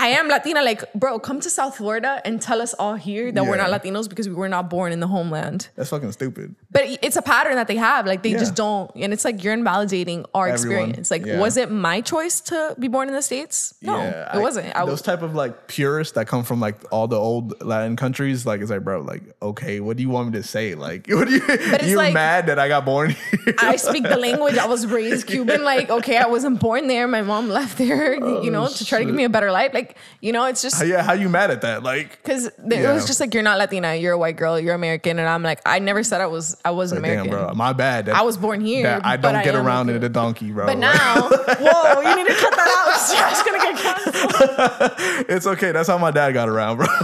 [0.00, 0.62] I am Latina.
[0.62, 4.08] Like, bro, come to South Florida and tell us all here that we're not Latinos
[4.08, 5.68] because we were not born in the homeland.
[5.74, 6.54] that's fucking stupid.
[6.70, 8.06] But it's a pattern that they have.
[8.06, 8.38] Like they Yeah.
[8.38, 11.10] just don't, and it's like you're invalidating our Everyone, experience.
[11.10, 11.40] Like, yeah.
[11.40, 13.74] was it my choice to be born in the states?
[13.82, 14.76] No, Yeah, it I- wasn't.
[14.76, 18.46] I those type of like purists that come from like all the old Latin countries,
[18.46, 20.76] like it's like, bro, like, okay, what do you want me to say?
[20.76, 21.42] Like, what do you?
[21.48, 23.54] it's you like- mad that I got born here?
[23.58, 24.56] I speak the language.
[24.58, 25.64] I was raised Cuban.
[25.64, 27.08] Like, okay, I wasn't born there.
[27.08, 29.74] My mom left there, oh, you know, to try to give me a better life.
[29.74, 29.87] Like,
[30.20, 31.82] you know, it's just yeah, how you mad at that?
[31.82, 35.18] Like, because it was just like you're not Latina, you're a white girl, you're American,
[35.18, 36.56] and I'm like, I never said I was.
[36.64, 37.30] I wasn't damn, American.
[37.30, 38.06] bro, my bad.
[38.06, 39.00] That, I was born here.
[39.02, 40.66] I don't get am around in the donkey, bro.
[40.66, 42.98] But Like, now, whoa, you need to cut that out.
[43.08, 45.26] Sarah's gonna get canceled.
[45.28, 45.72] it's okay.
[45.72, 46.86] That's how my dad got around, bro.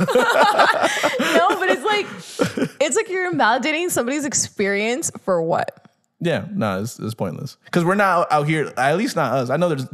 [1.34, 2.06] No, but it's like,
[2.80, 5.80] it's like you're invalidating somebody's experience for what?
[6.20, 8.72] yeah, no, it's, it's pointless because we're not out here.
[8.76, 9.50] At least not us.
[9.50, 9.86] I know there's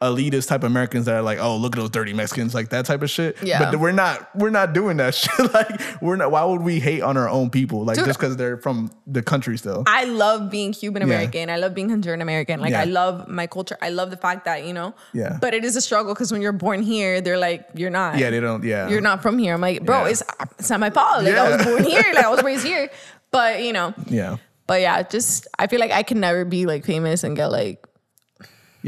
[0.00, 3.02] elitist type Americans that are like, oh, look at those dirty Mexicans, like that type
[3.02, 3.36] of shit.
[3.42, 3.58] Yeah.
[3.70, 5.52] But we're not we're not doing that shit.
[5.52, 7.84] like we're not why would we hate on our own people?
[7.84, 8.06] Like Dude.
[8.06, 9.82] just because they're from the country still.
[9.88, 11.50] I love being Cuban American.
[11.50, 12.60] I love being Honduran American.
[12.60, 12.82] Like Yeah.
[12.82, 13.76] I love my culture.
[13.82, 14.94] I love the fact that you know.
[15.12, 15.36] Yeah.
[15.40, 18.18] But it is a struggle because when you're born here, they're like, you're not.
[18.18, 18.88] yeah, they don't yeah.
[18.88, 19.54] You're not from here.
[19.54, 20.10] I'm like, bro, Yeah.
[20.10, 20.22] it's
[20.60, 21.24] it's not my fault.
[21.24, 22.04] Like I was born here.
[22.14, 22.88] Like I was raised here.
[23.32, 23.94] But you know.
[24.06, 24.36] Yeah.
[24.68, 27.84] But yeah, just I feel like I can never be like famous and get like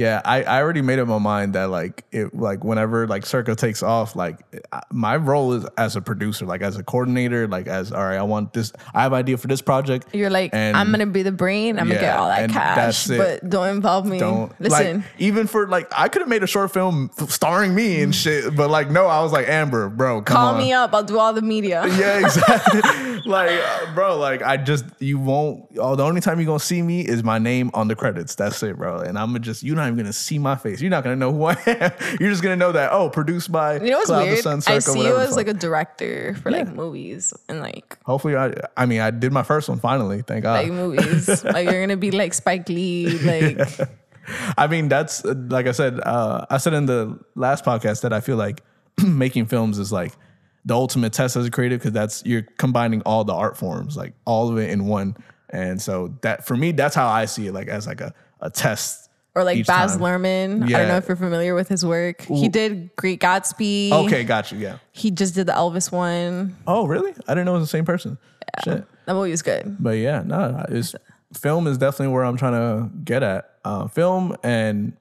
[0.00, 3.54] Yeah, I, I already made up my mind that like it like whenever like Circa
[3.54, 4.38] takes off, like
[4.90, 8.22] my role is as a producer, like as a coordinator, like as all right, I
[8.22, 10.06] want this, I have idea for this project.
[10.14, 11.78] you're like And- I'm gonna be the brain.
[11.78, 14.18] I'm gonna get all that cash, but don't involve me.
[14.18, 15.00] Don't listen.
[15.00, 18.56] like even for like I could have made a short film starring me and shit,
[18.56, 20.58] but like no, I was like Amber, bro, come Call on.
[20.58, 20.94] me up.
[20.94, 21.84] I'll do all the media.
[22.00, 23.20] Yeah, exactly.
[23.30, 25.66] like, uh, bro, like I just you won't.
[25.76, 28.34] Oh, the only time you're gonna see me is my name on the credits.
[28.34, 29.00] That's it, bro.
[29.00, 30.80] And I'm gonna just you're not even gonna see my face.
[30.80, 31.92] You're not gonna know who I am.
[32.20, 34.38] You're just gonna know that oh, produced by You know what's Cloud weird?
[34.38, 38.52] Sun I see you as like a director for like movies and like Hopefully, I.
[38.76, 40.22] I mean, I did my first one finally.
[40.22, 40.64] Thank God.
[40.64, 41.44] like movies.
[41.44, 43.18] like you're gonna be like Spike Lee.
[43.18, 43.68] Like
[44.56, 46.00] I mean, that's like I said.
[46.00, 48.62] Uh, I said in the last podcast that I feel like
[49.04, 50.12] making films is like
[50.64, 54.14] the ultimate test as a creative because that's you're combining all the art forms, like
[54.24, 55.16] all of it in one.
[55.48, 58.50] And so that for me, that's how I see it, like as like a, a
[58.50, 59.09] test.
[59.40, 60.00] Or like each Baz time.
[60.02, 60.64] Luhrmann.
[60.64, 62.22] I don't know if you're familiar with his work.
[62.22, 63.90] He did Great Gatsby.
[63.90, 64.58] Okay, got you.
[64.58, 64.78] Yeah.
[64.92, 66.56] He just did the Elvis one.
[66.66, 67.12] Oh, really?
[67.26, 68.18] I didn't know it was the same person.
[68.64, 68.84] Shit.
[69.06, 69.76] That movie was good.
[69.80, 70.94] But yeah, no, it's
[71.32, 73.50] film is definitely where I'm trying to get at.
[73.64, 74.96] Uh, film and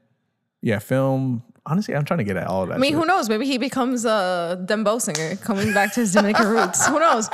[0.62, 1.44] yeah, film.
[1.66, 2.76] Honestly, I'm trying to get at all of that.
[2.76, 3.00] I mean, shit.
[3.00, 3.30] who knows?
[3.30, 6.88] Maybe he becomes a dembow singer coming back to his Dominican roots.
[6.88, 7.30] Who knows?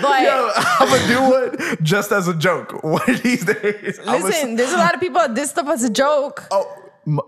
[0.00, 0.22] But
[0.80, 1.34] I'm gonna do
[1.72, 2.82] it just as a joke.
[2.84, 3.98] One of these days.
[4.06, 6.66] Listen, there's a lot of people that did stuff as a joke Oh,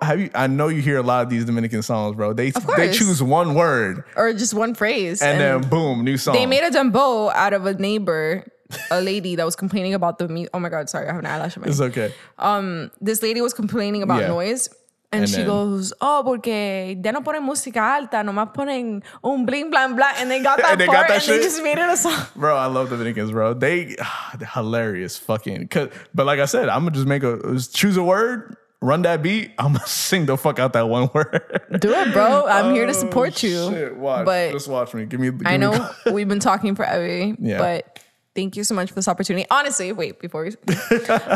[0.03, 0.31] have you?
[0.35, 2.33] I know you hear a lot of these Dominican songs, bro.
[2.33, 5.21] They they choose one word or just one phrase.
[5.21, 6.35] and, then boom, new song.
[6.35, 8.47] they made a dembow out of a neighbor,
[8.91, 11.27] a lady that was complaining about the mu- Oh my God, sorry, I have an
[11.27, 12.15] eyelash on my it's okay.
[12.39, 14.29] Um this lady was complaining about Yeah.
[14.29, 14.69] noise.
[15.15, 19.47] And, And she then- goes, oh, porque ya no ponen música alta, nomás ponen un
[19.47, 20.15] bling, blang, blang.
[20.19, 21.97] And they got that And they part got that and they just made it a
[21.97, 22.27] song.
[22.35, 23.55] Bro, I love the Dominicans, bro.
[23.55, 25.69] They ah, they're hilarious, fucking.
[25.69, 27.39] Cause, but like I said, I'm gonna just make a
[27.73, 29.53] choose a word, run that beat.
[29.59, 31.41] I'm gonna sing the fuck out that one word.
[31.79, 32.47] Do it, bro.
[32.49, 33.57] I'm here to oh, support you.
[33.59, 34.25] Oh, Shit, watch.
[34.27, 35.07] But just watch me.
[35.07, 35.31] Give me.
[35.31, 37.07] Give I me- know we've been talking forever,
[37.39, 37.59] Yeah.
[37.59, 38.01] but
[38.35, 39.47] thank you so much for this opportunity.
[39.51, 40.51] Honestly, wait, before we,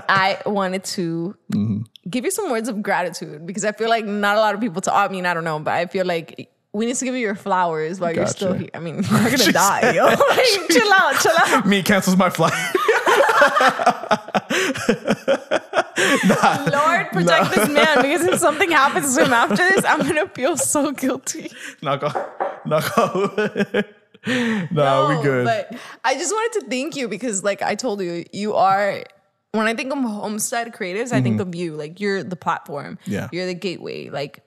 [0.09, 1.83] I wanted to Mm-hmm.
[2.11, 4.81] give you some words of gratitude because I feel like not a lot of people
[4.83, 5.09] talk.
[5.11, 7.35] I mean, I don't know, but I feel like we need to give you your
[7.35, 8.69] flowers while you're still here.
[8.75, 10.05] I mean, you're not gonna die, yo.
[10.07, 11.67] Like, chill out, chill out.
[11.67, 12.53] me cancels my flight.
[16.71, 20.57] Lord, protect this man because if something happens to him after this, I'm gonna feel
[20.57, 21.51] so guilty.
[21.83, 22.17] knock off.
[22.67, 23.85] Knock off.
[24.71, 25.45] nah, we good.
[25.45, 29.05] But I just wanted to thank you because, like I told you, you are.
[29.53, 31.75] When I think of Homestead Creatives, I think of you.
[31.75, 32.99] Like you're the platform.
[33.03, 33.13] Mm-hmm.
[33.13, 33.29] Yeah.
[33.33, 34.11] You're the gateway.
[34.11, 34.45] Like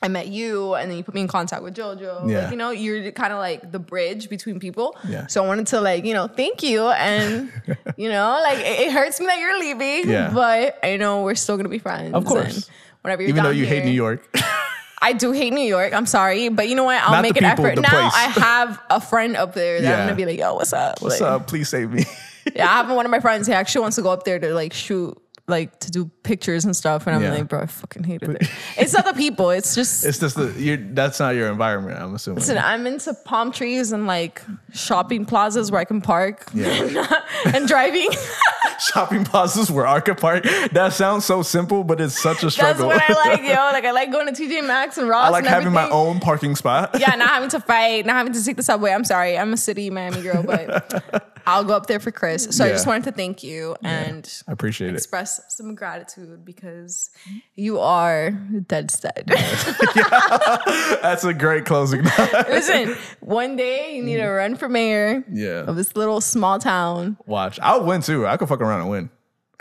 [0.00, 2.28] I met you, and then you put me in contact with JoJo.
[2.28, 2.42] Yeah.
[2.42, 4.96] Like, you know, you're kind of like the bridge between people.
[5.08, 5.26] Yeah.
[5.26, 7.52] So I wanted to like you know thank you, and
[7.96, 10.10] you know like it, it hurts me that you're leaving.
[10.10, 10.30] Yeah.
[10.32, 12.14] But I know we're still gonna be friends.
[12.14, 12.68] Of course.
[13.02, 14.28] Whenever you're Even though you hate New York.
[15.00, 15.92] I do hate New York.
[15.92, 17.02] I'm sorry, but you know what?
[17.02, 17.80] I'll Not make an people, effort.
[17.80, 18.12] Now place.
[18.14, 19.94] I have a friend up there that Yeah.
[20.00, 21.46] I'm gonna be like, "Yo, what's up?" What's Like, up?
[21.46, 22.04] Please save me.
[22.54, 23.46] Yeah, I have one of my friends.
[23.46, 25.16] He actually wants to go up there to like shoot,
[25.48, 27.06] like to do pictures and stuff.
[27.06, 27.32] And I'm Yeah.
[27.34, 28.48] like, bro, I fucking hate it.
[28.76, 29.50] It's not the people.
[29.50, 30.04] It's just.
[30.06, 31.98] it's just the you're, that's not your environment.
[32.00, 32.36] I'm assuming.
[32.40, 34.42] Listen, I'm into palm trees and like
[34.72, 38.10] shopping plazas where I can park and driving.
[38.92, 40.44] Shopping plazas where I could park.
[40.72, 42.88] That sounds so simple, but it's such a struggle.
[42.90, 43.22] That's struggle.
[43.22, 43.54] what I like, yo.
[43.72, 45.26] Like I like going to TJ Maxx and Ross.
[45.26, 45.98] I like and having my everything.
[45.98, 46.90] own parking spot.
[47.00, 48.92] Yeah, not having to fight, not having to take the subway.
[48.92, 52.46] I'm sorry, I'm a city Miami girl, but I'll go up there for Chris.
[52.50, 54.96] So I just wanted to thank you and I appreciate it.
[54.96, 57.10] express some gratitude because
[57.54, 59.24] you are Deadstead.
[61.02, 62.02] That's a great closing.
[62.48, 64.36] Listen, one day you need to mm.
[64.36, 65.64] run for mayor yeah.
[65.64, 67.16] of this little small town.
[67.24, 67.58] Watch.
[67.62, 68.26] I'll win too.
[68.26, 69.10] I could fuck around and win.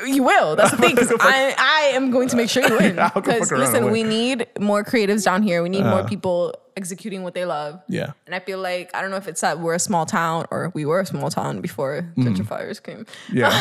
[0.06, 0.58] You will.
[0.58, 0.98] That's the thing.
[1.22, 2.96] I, I am going to make sure you win.
[2.96, 3.94] Because fuck around and listen, win.
[3.94, 5.64] we need more creatives down here.
[5.64, 6.10] We need more uh-huh.
[6.10, 7.82] people executing what they love.
[7.90, 8.12] Yeah.
[8.28, 10.72] And I feel like I don't know if it's that we're a small town or
[10.76, 12.24] we were a small town before Mm.
[12.38, 13.52] gentrifiers came, Yeah.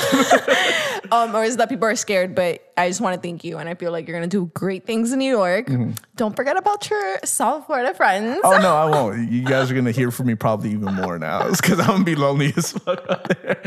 [1.12, 2.34] um, or is that people are scared?
[2.34, 4.84] But I just want to thank you, and I feel like you're gonna do great
[4.86, 5.68] things in New York.
[6.16, 8.36] Don't forget about your South Florida friends.
[8.38, 8.46] Mm-hmm.
[8.46, 9.32] oh no, I won't.
[9.32, 11.48] You guys are gonna hear from me probably even more now.
[11.48, 13.60] It's because I'm gonna be lonely as fuck out there.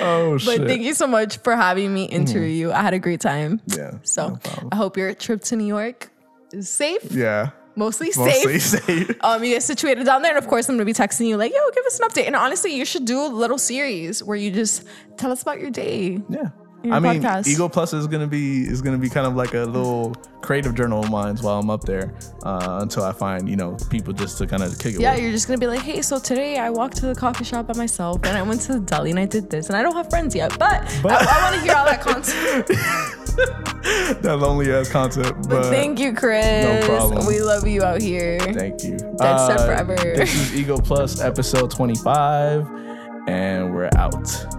[0.00, 0.58] Oh But shit.
[0.60, 2.72] But thank you so much for having me interview you.
[2.72, 3.60] I had a great time.
[3.66, 3.92] yeah.
[4.02, 4.68] So no.
[4.72, 6.10] I hope your trip to New York
[6.52, 7.50] is safe, Yeah.
[7.78, 8.82] Mostly, Mostly safe.
[8.86, 9.16] safe.
[9.24, 11.52] Um, you get situated down there, and of course, I'm gonna be texting you like,
[11.52, 14.50] "Yo, give us an update." And honestly, you should do a little series where you
[14.50, 14.84] just
[15.16, 16.20] tell us about your day.
[16.28, 16.48] Yeah.
[16.82, 17.48] Your I mean, podcast.
[17.48, 21.00] Ego Plus is gonna be is gonna be kind of like a little creative journal
[21.02, 22.14] of mine while I'm up there
[22.44, 25.00] uh, until I find you know people just to kind of kick it.
[25.00, 25.22] Yeah, with.
[25.22, 27.74] you're just gonna be like, "Hey, so today I walked to the coffee shop by
[27.74, 30.08] myself, and I went to the deli, and I did this, and I don't have
[30.08, 32.66] friends yet, but, But- I, I want to hear all that content."
[34.22, 35.34] that lonely ass content.
[35.42, 36.64] But, But thank you, Chris.
[36.64, 37.26] No problem.
[37.26, 38.38] We love you out here.
[38.40, 38.96] Thank you.
[38.96, 39.96] Deadstead forever.
[39.96, 42.68] This is Ego Plus episode 25,
[43.28, 44.57] and we're out.